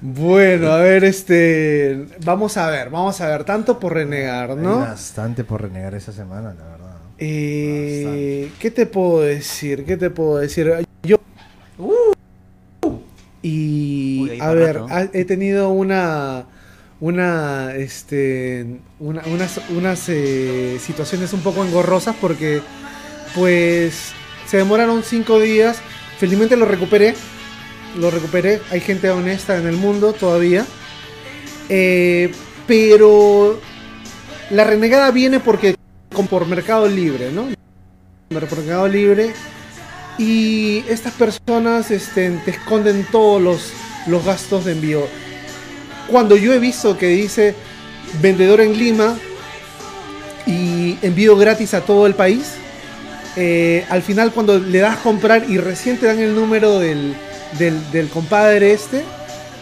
[0.00, 2.06] Bueno, a ver, este.
[2.24, 3.44] Vamos a ver, vamos a ver.
[3.44, 4.78] Tanto por renegar, Hay ¿no?
[4.80, 9.84] bastante por renegar esa semana la verdad Eh, ¿Qué te puedo decir?
[9.84, 10.72] ¿Qué te puedo decir?
[11.02, 11.16] Yo.
[13.42, 14.20] Y.
[14.22, 15.10] Uy, ahí a ver, rato.
[15.12, 16.44] he tenido una.
[17.00, 17.74] Una.
[17.74, 18.80] Este.
[18.98, 22.60] una- unas unas eh, situaciones un poco engorrosas porque.
[23.34, 24.12] Pues.
[24.46, 25.78] Se demoraron cinco días.
[26.18, 27.14] Felizmente lo recuperé.
[27.96, 28.60] Lo recuperé.
[28.70, 30.66] Hay gente honesta en el mundo todavía.
[31.68, 32.32] Eh,
[32.66, 33.60] pero.
[34.50, 35.74] La renegada viene porque
[36.14, 37.48] con por Mercado Libre, ¿no?
[38.30, 39.32] Mercado Libre.
[40.18, 43.72] Y estas personas este, te esconden todos los,
[44.06, 45.06] los gastos de envío.
[46.08, 47.54] Cuando yo he visto que dice
[48.22, 49.18] vendedor en Lima
[50.46, 52.54] y envío gratis a todo el país,
[53.36, 57.14] eh, al final cuando le das comprar y recién te dan el número del,
[57.58, 59.04] del, del compadre este,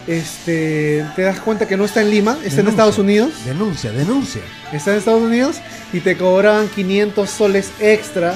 [0.07, 2.67] este, te das cuenta que no está en Lima, está en.
[2.67, 4.41] Estados Unidos denuncia denuncia
[4.71, 5.57] está en Estados Unidos
[5.93, 8.35] y te cobraban 500 soles extra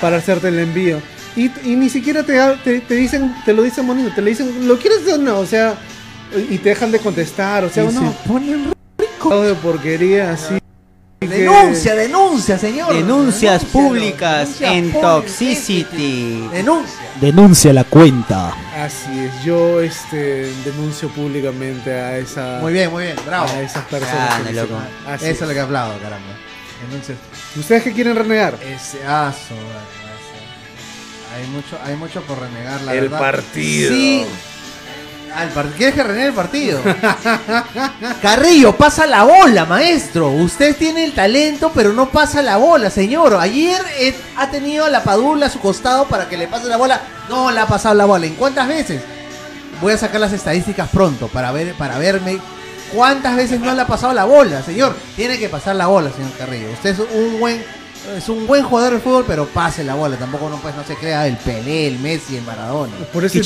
[0.00, 0.98] para hacerte el envío.
[1.36, 4.66] Y, y ni siquiera te, te, te dicen, te lo dicen bonito, te lo dicen,
[4.66, 5.38] ¿lo quieres o no?
[5.38, 5.74] O sea,
[6.48, 8.00] y te dejan de contestar, o sea, Y no.
[8.00, 10.59] se ponen de porquería, así.
[11.20, 14.92] Denuncia denuncia señor Denuncias públicas Denuncia en.
[14.92, 16.48] Toxicity.
[16.52, 18.54] denuncia Denuncia la cuenta.
[18.74, 23.84] Así es, yo este denuncio públicamente a esa muy bien muy bien bravo a esas
[23.84, 24.28] personas.
[24.30, 24.74] Grande, que loco.
[24.74, 25.48] dicen- Así eso es.
[25.48, 26.32] lo que aplaudo caramba
[26.88, 27.14] denuncia
[27.58, 28.54] ¿Ustedes qué quieren renegar?
[28.62, 31.36] ese aso ese.
[31.36, 33.92] hay mucho hay mucho por renegar la El verdad partido.
[33.92, 34.24] sí
[35.34, 36.80] Ah, el part- ¿Quieres que renegue el partido?
[38.22, 40.28] Carrillo, pasa la bola, maestro.
[40.30, 43.34] Usted tiene el talento, pero no pasa la bola, señor.
[43.36, 47.00] Ayer eh, ha tenido la Padula a su costado para que le pase la bola.
[47.28, 48.26] No le ha pasado la bola.
[48.26, 49.02] ¿En cuántas veces?
[49.80, 52.38] Voy a sacar las estadísticas pronto para ver para verme
[52.92, 54.94] cuántas veces no le ha pasado la bola, señor.
[55.16, 56.70] Tiene que pasar la bola, señor Carrillo.
[56.72, 57.64] Usted es un buen
[58.16, 60.16] es un buen jugador de fútbol, pero pase la bola.
[60.16, 62.92] Tampoco no pues no se crea el Pelé, el Messi, el Maradona.
[63.12, 63.38] Por ese,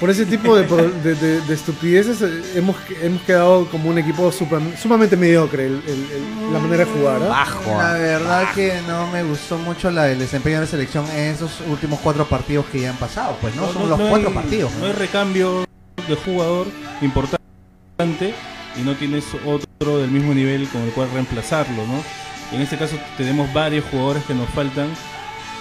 [0.00, 3.98] por ese tipo de, pro- de- de- de estupideces eh, hemos, hemos quedado como un
[3.98, 7.20] equipo super- sumamente mediocre el- el- el- la manera de jugar.
[7.22, 7.28] ¿ah?
[7.28, 7.70] Bajo.
[7.78, 11.50] La verdad que no me gustó mucho la del desempeño de la selección en esos
[11.68, 13.36] últimos cuatro partidos que ya han pasado.
[13.40, 14.72] Pues no, son los no cuatro hay- partidos.
[14.80, 15.64] No hay recambio
[16.08, 16.66] de jugador
[17.02, 18.34] importante
[18.76, 22.25] y no tienes otro del mismo nivel con el cual reemplazarlo, ¿no?
[22.52, 24.88] En este caso tenemos varios jugadores que nos faltan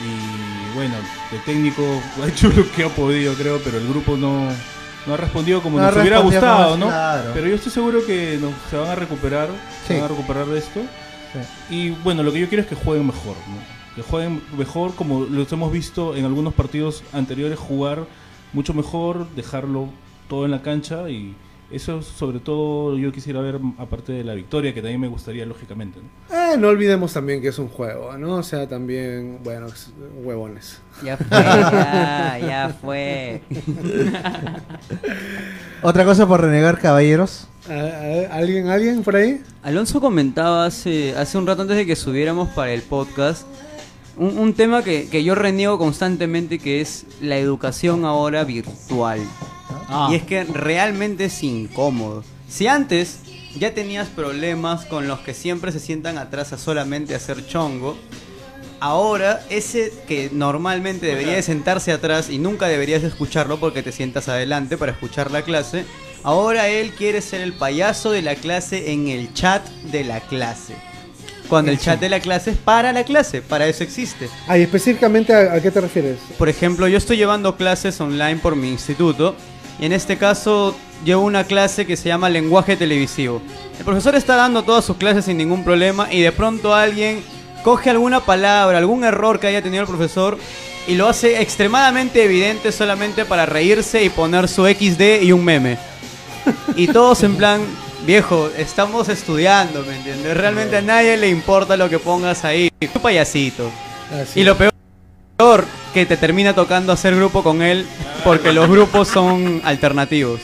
[0.03, 0.95] y bueno,
[1.31, 1.83] el técnico
[2.23, 4.47] ha hecho lo que ha podido, creo, pero el grupo no,
[5.07, 6.87] no ha respondido como No nos hubiera gustado, como- ¿no?
[6.87, 7.31] claro.
[7.33, 9.49] Pero yo estoy seguro que nos- se van a recuperar,
[9.81, 9.87] Sí.
[9.87, 10.81] se van a recuperar de esto.
[11.69, 13.57] Y bueno, lo que yo quiero es que jueguen mejor, ¿no?
[13.95, 18.05] Que jueguen mejor como los hemos visto en algunos partidos anteriores jugar
[18.53, 19.89] mucho mejor, dejarlo
[20.29, 21.35] todo en la cancha y
[21.71, 25.99] eso sobre todo yo quisiera ver aparte de la victoria que también me gustaría lógicamente.
[25.99, 26.35] ¿no?
[26.35, 28.35] Eh, no olvidemos también que es un juego, ¿no?
[28.35, 29.91] O sea, también, bueno, es-
[30.23, 30.79] huevones.
[31.03, 33.41] Ya fue, ya, ya fue.
[35.81, 37.47] Otra cosa por renegar, caballeros.
[37.69, 39.41] ¿A- a- ¿Alguien, alguien por ahí?
[39.63, 43.45] Alonso comentaba hace, hace un rato antes de que subiéramos para el podcast
[44.17, 49.19] un, un tema que, que yo reniego constantemente que es la educación ahora virtual.
[49.69, 50.09] Ah.
[50.11, 52.23] Y es que realmente es incómodo.
[52.49, 53.19] Si antes
[53.57, 57.97] ya tenías problemas con los que siempre se sientan atrás a solamente hacer chongo,
[58.79, 63.91] ahora ese que normalmente debería de sentarse atrás y nunca deberías de escucharlo porque te
[63.91, 65.85] sientas adelante para escuchar la clase,
[66.23, 70.75] ahora él quiere ser el payaso de la clase en el chat de la clase.
[71.47, 74.29] Cuando el chat de la clase es para la clase, para eso existe.
[74.47, 76.17] Ay, específicamente a, a qué te refieres?
[76.39, 79.35] Por ejemplo, yo estoy llevando clases online por mi instituto
[79.79, 83.41] y en este caso llevo una clase que se llama lenguaje televisivo.
[83.77, 87.23] El profesor está dando todas sus clases sin ningún problema y de pronto alguien
[87.63, 90.37] coge alguna palabra, algún error que haya tenido el profesor
[90.87, 95.77] y lo hace extremadamente evidente solamente para reírse y poner su XD y un meme.
[96.75, 97.61] Y todos en plan,
[98.05, 100.37] viejo, estamos estudiando, ¿me entiendes?
[100.37, 102.69] Realmente a nadie le importa lo que pongas ahí.
[102.81, 103.71] Un payasito.
[104.11, 104.74] Así Y lo peor
[105.93, 107.85] que te termina tocando hacer grupo con él
[108.23, 110.39] porque los grupos son alternativos.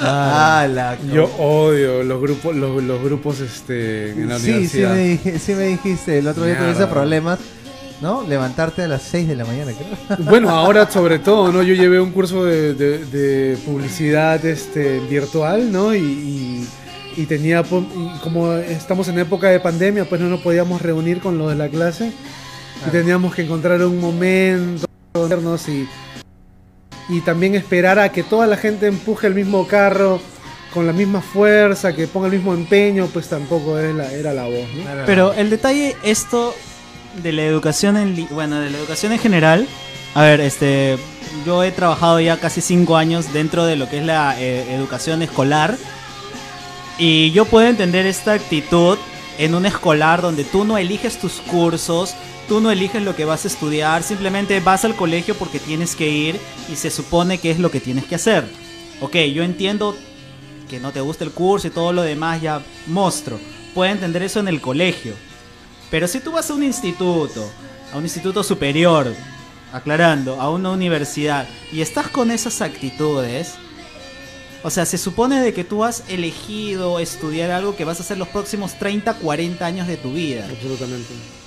[0.00, 4.50] Ah, la Yo odio los grupos, los, los grupos este, en la sí, sí
[4.82, 4.94] universidad.
[4.94, 7.38] me, dije- sí me dijiste, el otro día tuviste problemas,
[8.00, 8.24] ¿no?
[8.26, 10.18] Levantarte a las 6 de la mañana, creo.
[10.28, 11.62] Bueno, ahora sobre todo, ¿no?
[11.62, 15.94] Yo llevé un curso de, de- de publicidad este, virtual, ¿no?
[15.94, 16.68] Y, y-
[17.16, 21.20] y tenía, po- y como estamos en época de pandemia, pues no nos podíamos reunir
[21.20, 22.12] con los de la clase.
[22.86, 24.86] Y teníamos que encontrar un momento,
[25.68, 25.88] y,
[27.08, 30.20] y también esperar a que toda la gente empuje el mismo carro
[30.72, 34.84] con la misma fuerza, que ponga el mismo empeño, pues tampoco era la, voz, ¿no?
[35.06, 36.52] Pero el detalle, esto
[37.22, 39.68] de la educación en bueno, de la educación en general,
[40.14, 40.98] a ver, este,
[41.46, 45.22] yo he trabajado ya casi cinco años dentro de lo que es la eh, educación
[45.22, 45.76] escolar
[46.98, 48.98] y yo puedo entender esta actitud
[49.38, 52.14] en un escolar donde tú no eliges tus cursos,
[52.48, 56.08] tú no eliges lo que vas a estudiar, simplemente vas al colegio porque tienes que
[56.08, 56.40] ir
[56.70, 58.44] y se supone que es lo que tienes que hacer.
[59.00, 59.96] Ok, yo entiendo
[60.68, 63.38] que no te gusta el curso y todo lo demás, ya monstruo.
[63.74, 65.14] Puedo entender eso en el colegio.
[65.90, 67.48] Pero si tú vas a un instituto,
[67.92, 69.14] a un instituto superior,
[69.72, 73.54] aclarando, a una universidad, y estás con esas actitudes,
[74.62, 78.16] o sea, se supone de que tú has elegido estudiar algo que vas a hacer
[78.16, 80.46] los próximos 30, 40 años de tu vida.
[80.48, 81.43] Absolutamente.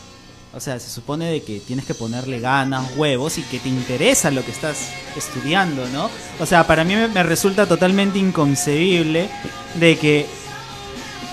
[0.57, 4.31] O sea, se supone de que tienes que ponerle ganas, huevos y que te interesa
[4.31, 6.09] lo que estás estudiando, ¿no?
[6.39, 9.29] O sea, para mí me, me resulta totalmente inconcebible
[9.75, 10.25] de que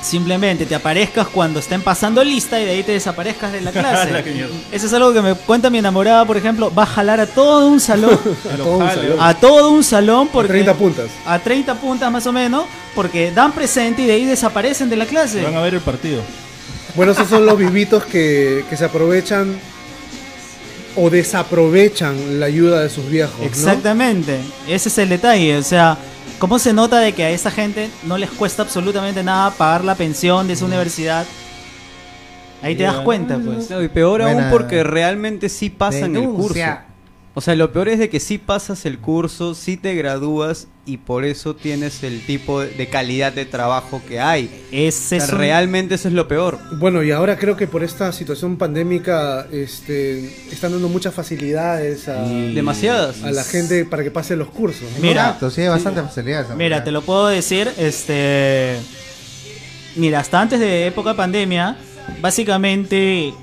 [0.02, 4.22] simplemente te aparezcas cuando estén pasando lista y de ahí te desaparezcas de la clase.
[4.70, 7.66] Eso es algo que me cuenta mi enamorada, por ejemplo, va a jalar a todo
[7.68, 8.20] un salón,
[8.52, 9.16] A todo un salón.
[9.18, 11.10] a todo un salón porque 30 puntas.
[11.24, 15.06] a 30 puntas más o menos, porque dan presente y de ahí desaparecen de la
[15.06, 15.42] clase.
[15.42, 16.20] Van a ver el partido.
[16.94, 19.58] Bueno, esos son los vivitos que, que se aprovechan
[20.96, 23.38] o desaprovechan la ayuda de sus viejos.
[23.38, 23.44] ¿no?
[23.44, 24.38] Exactamente,
[24.68, 25.98] ese es el detalle, o sea,
[26.38, 29.96] ¿cómo se nota de que a esa gente no les cuesta absolutamente nada pagar la
[29.96, 31.26] pensión de esa universidad?
[32.62, 33.68] Ahí te das cuenta, pues.
[33.68, 36.60] No, y peor Buena aún porque realmente sí pasan el curso.
[37.36, 40.98] O sea, lo peor es de que sí pasas el curso, sí te gradúas y
[40.98, 44.48] por eso tienes el tipo de calidad de trabajo que hay.
[44.70, 46.60] Ese O sea, es realmente eso es lo peor.
[46.78, 52.22] Bueno, y ahora creo que por esta situación pandémica este, están dando muchas facilidades a,
[52.22, 53.24] Demasiadas.
[53.24, 54.84] a la gente para que pase los cursos.
[54.94, 55.00] ¿no?
[55.02, 56.50] Mira, Exacto, sí, hay bastante facilidades.
[56.50, 56.84] en Mira, realidad.
[56.84, 58.76] te lo puedo decir, este...
[59.96, 61.76] Mira, hasta antes de época de pandemia,
[62.20, 63.34] básicamente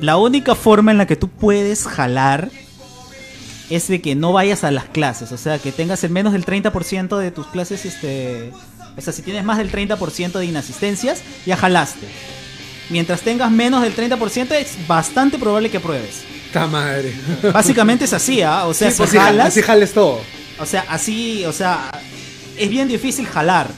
[0.00, 2.50] la única forma en la que tú puedes jalar
[3.68, 6.44] es de que no vayas a las clases, o sea, que tengas el menos del
[6.44, 8.52] 30% de tus clases, este...
[8.96, 12.08] O sea, si tienes más del 30% de inasistencias, ya jalaste.
[12.90, 16.22] Mientras tengas menos del 30%, es bastante probable que pruebes.
[16.52, 17.14] ¡Ta madre!
[17.54, 18.66] Básicamente es así, ¿ah?
[18.66, 19.46] O sea, Sí, si pues, jalas...
[19.46, 20.20] así jales todo.
[20.58, 21.92] O sea, así, o sea,
[22.58, 23.68] es bien difícil jalar.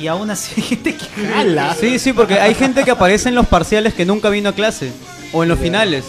[0.00, 1.76] Y aún así hay gente que jala.
[1.78, 4.92] Sí, sí, porque hay gente que aparece en los parciales que nunca vino a clase
[5.32, 6.04] o en los finales.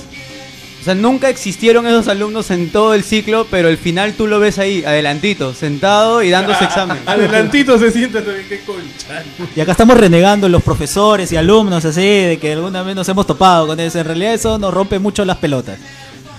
[0.80, 4.40] O sea, nunca existieron esos alumnos en todo el ciclo, pero el final tú lo
[4.40, 6.98] ves ahí, adelantito, sentado y dando su examen.
[7.06, 9.24] Adelantito se sienta también, qué concha.
[9.56, 13.28] Y acá estamos renegando los profesores y alumnos así, de que alguna vez nos hemos
[13.28, 14.00] topado con eso.
[14.00, 15.78] En realidad eso nos rompe mucho las pelotas.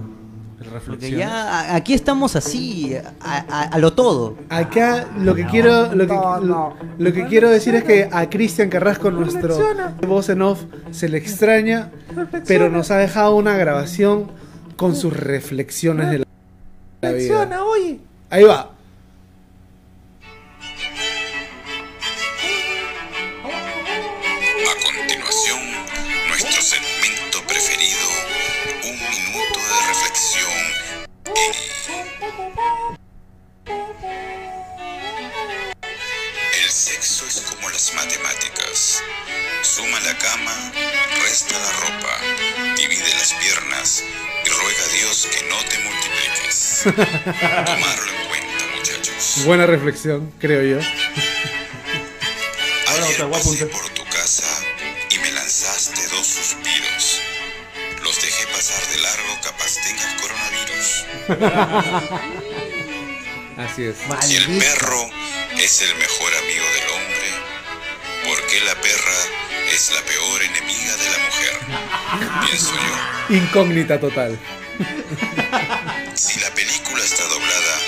[0.84, 1.18] Porque Reflexiones.
[1.28, 4.36] ya a- aquí estamos así, a, a- a lo todo.
[4.48, 8.68] Acá lo que quiero lo que, lo, lo que quiero decir es que a Cristian
[8.68, 9.56] Carrasco, nuestro
[10.06, 11.90] voz en off, se le extraña,
[12.46, 14.30] pero nos ha dejado una grabación
[14.76, 16.24] con sus reflexiones de la,
[17.02, 17.64] la vida.
[17.64, 17.98] oye.
[18.30, 18.70] Ahí va.
[39.68, 40.72] Suma la cama,
[41.22, 42.18] resta la ropa,
[42.74, 44.02] divide las piernas
[44.42, 46.84] y ruega a Dios que no te multipliques.
[47.66, 49.44] Tomarlo en cuenta, muchachos.
[49.44, 50.78] Buena reflexión, creo yo.
[52.88, 54.64] Ahora Ayer pasé por tu casa
[55.10, 57.20] y me lanzaste dos suspiros.
[58.02, 59.76] Los dejé pasar de largo, capaz
[60.22, 61.04] coronavirus.
[63.70, 63.96] Así es.
[64.26, 65.10] Si el perro
[65.58, 67.34] es el mejor amigo del hombre,
[68.24, 69.37] ¿por qué la perra
[69.78, 71.54] es la peor enemiga de la mujer?
[72.44, 73.36] Pienso yo.
[73.36, 74.36] Incógnita total.
[76.14, 77.78] Si la película está doblada,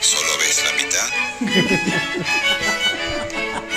[0.00, 1.08] ¿solo ves la mitad?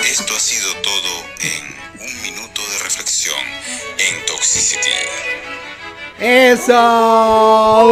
[0.08, 1.74] Esto ha sido todo en
[2.06, 3.40] un minuto de reflexión
[3.98, 4.90] en Toxicity.
[6.20, 6.72] ¡Eso!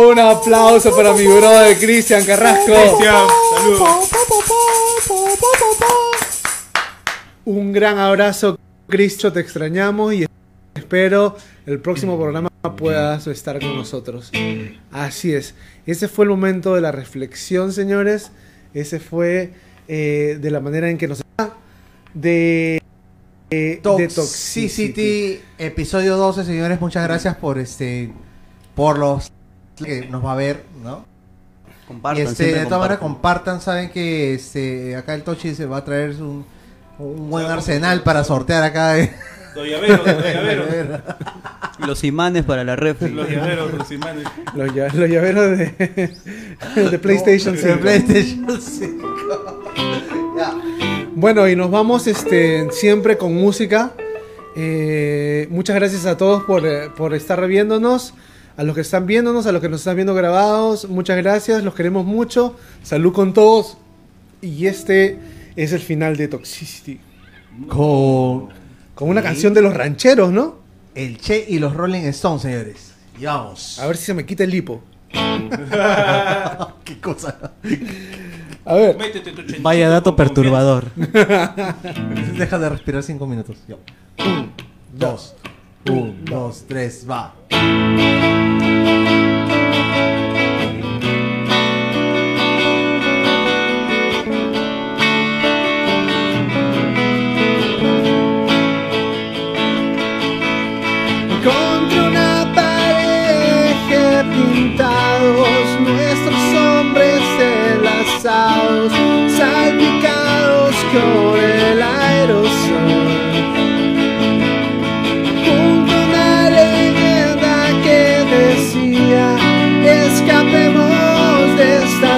[0.09, 2.75] Un aplauso para mi brother Cristian Carrasco.
[2.75, 3.27] Cristian,
[3.57, 4.09] saludos.
[7.45, 8.57] Un gran abrazo,
[8.89, 10.27] Cristo, te extrañamos y
[10.75, 11.37] espero
[11.67, 14.31] el próximo programa puedas estar con nosotros.
[14.93, 15.55] Así es.
[15.87, 18.31] Ese fue el momento de la reflexión, señores.
[18.75, 19.53] Ese fue
[19.89, 21.23] eh, de la manera en que nos...
[22.15, 22.83] De...
[23.51, 28.13] eh, de Toxicity, episodio 12, señores, muchas gracias por este
[28.75, 29.33] por los
[29.77, 31.05] que nos va a ver, ¿no?
[31.87, 33.61] Compartan, y este, de todas maneras compartan.
[33.61, 36.45] saben que este acá el Tochi se va a traer un,
[36.99, 38.99] un buen arsenal para sortear acá.
[38.99, 39.13] eh.
[39.55, 41.01] Los llaveros, los llaveros.
[41.87, 43.11] Los imanes para la refri.
[43.11, 44.25] Los llaveros, los imanes.
[44.55, 46.15] Los, lla- los llaveros de,
[46.91, 47.81] de PlayStation De 5.
[47.81, 49.13] PlayStation 5.
[50.39, 50.55] Ya.
[51.15, 53.93] Bueno, y nos vamos este, siempre con música.
[54.55, 58.13] Eh, muchas gracias a todos por, eh, por estar viéndonos.
[58.59, 61.75] A los que están viéndonos, a los que nos están viendo grabados, muchas gracias, los
[61.75, 62.57] queremos mucho.
[62.83, 63.77] Salud con todos.
[64.43, 65.19] Y este
[65.57, 67.01] es el final de Toxicity.
[67.69, 68.49] Con
[68.95, 70.67] Con una canción de los rancheros, ¿no?
[70.97, 72.95] el Che y los Rolling Stones, señores.
[73.21, 73.79] Y vamos.
[73.79, 74.83] A ver si se me quita el lipo.
[76.85, 77.53] qué cosa.
[78.65, 78.97] A ver.
[79.61, 80.91] Vaya dato perturbador.
[80.95, 83.59] Deja de respirar cinco minutos.
[83.69, 83.77] Ya.
[84.25, 84.53] Un,
[84.93, 85.37] dos,
[85.89, 87.35] un, dos, tres, va.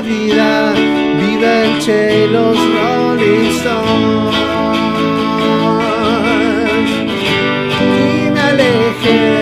[0.09, 0.73] vida,
[1.21, 4.37] viva el Che y los Rolling Stones.
[7.81, 9.38] Y me aleje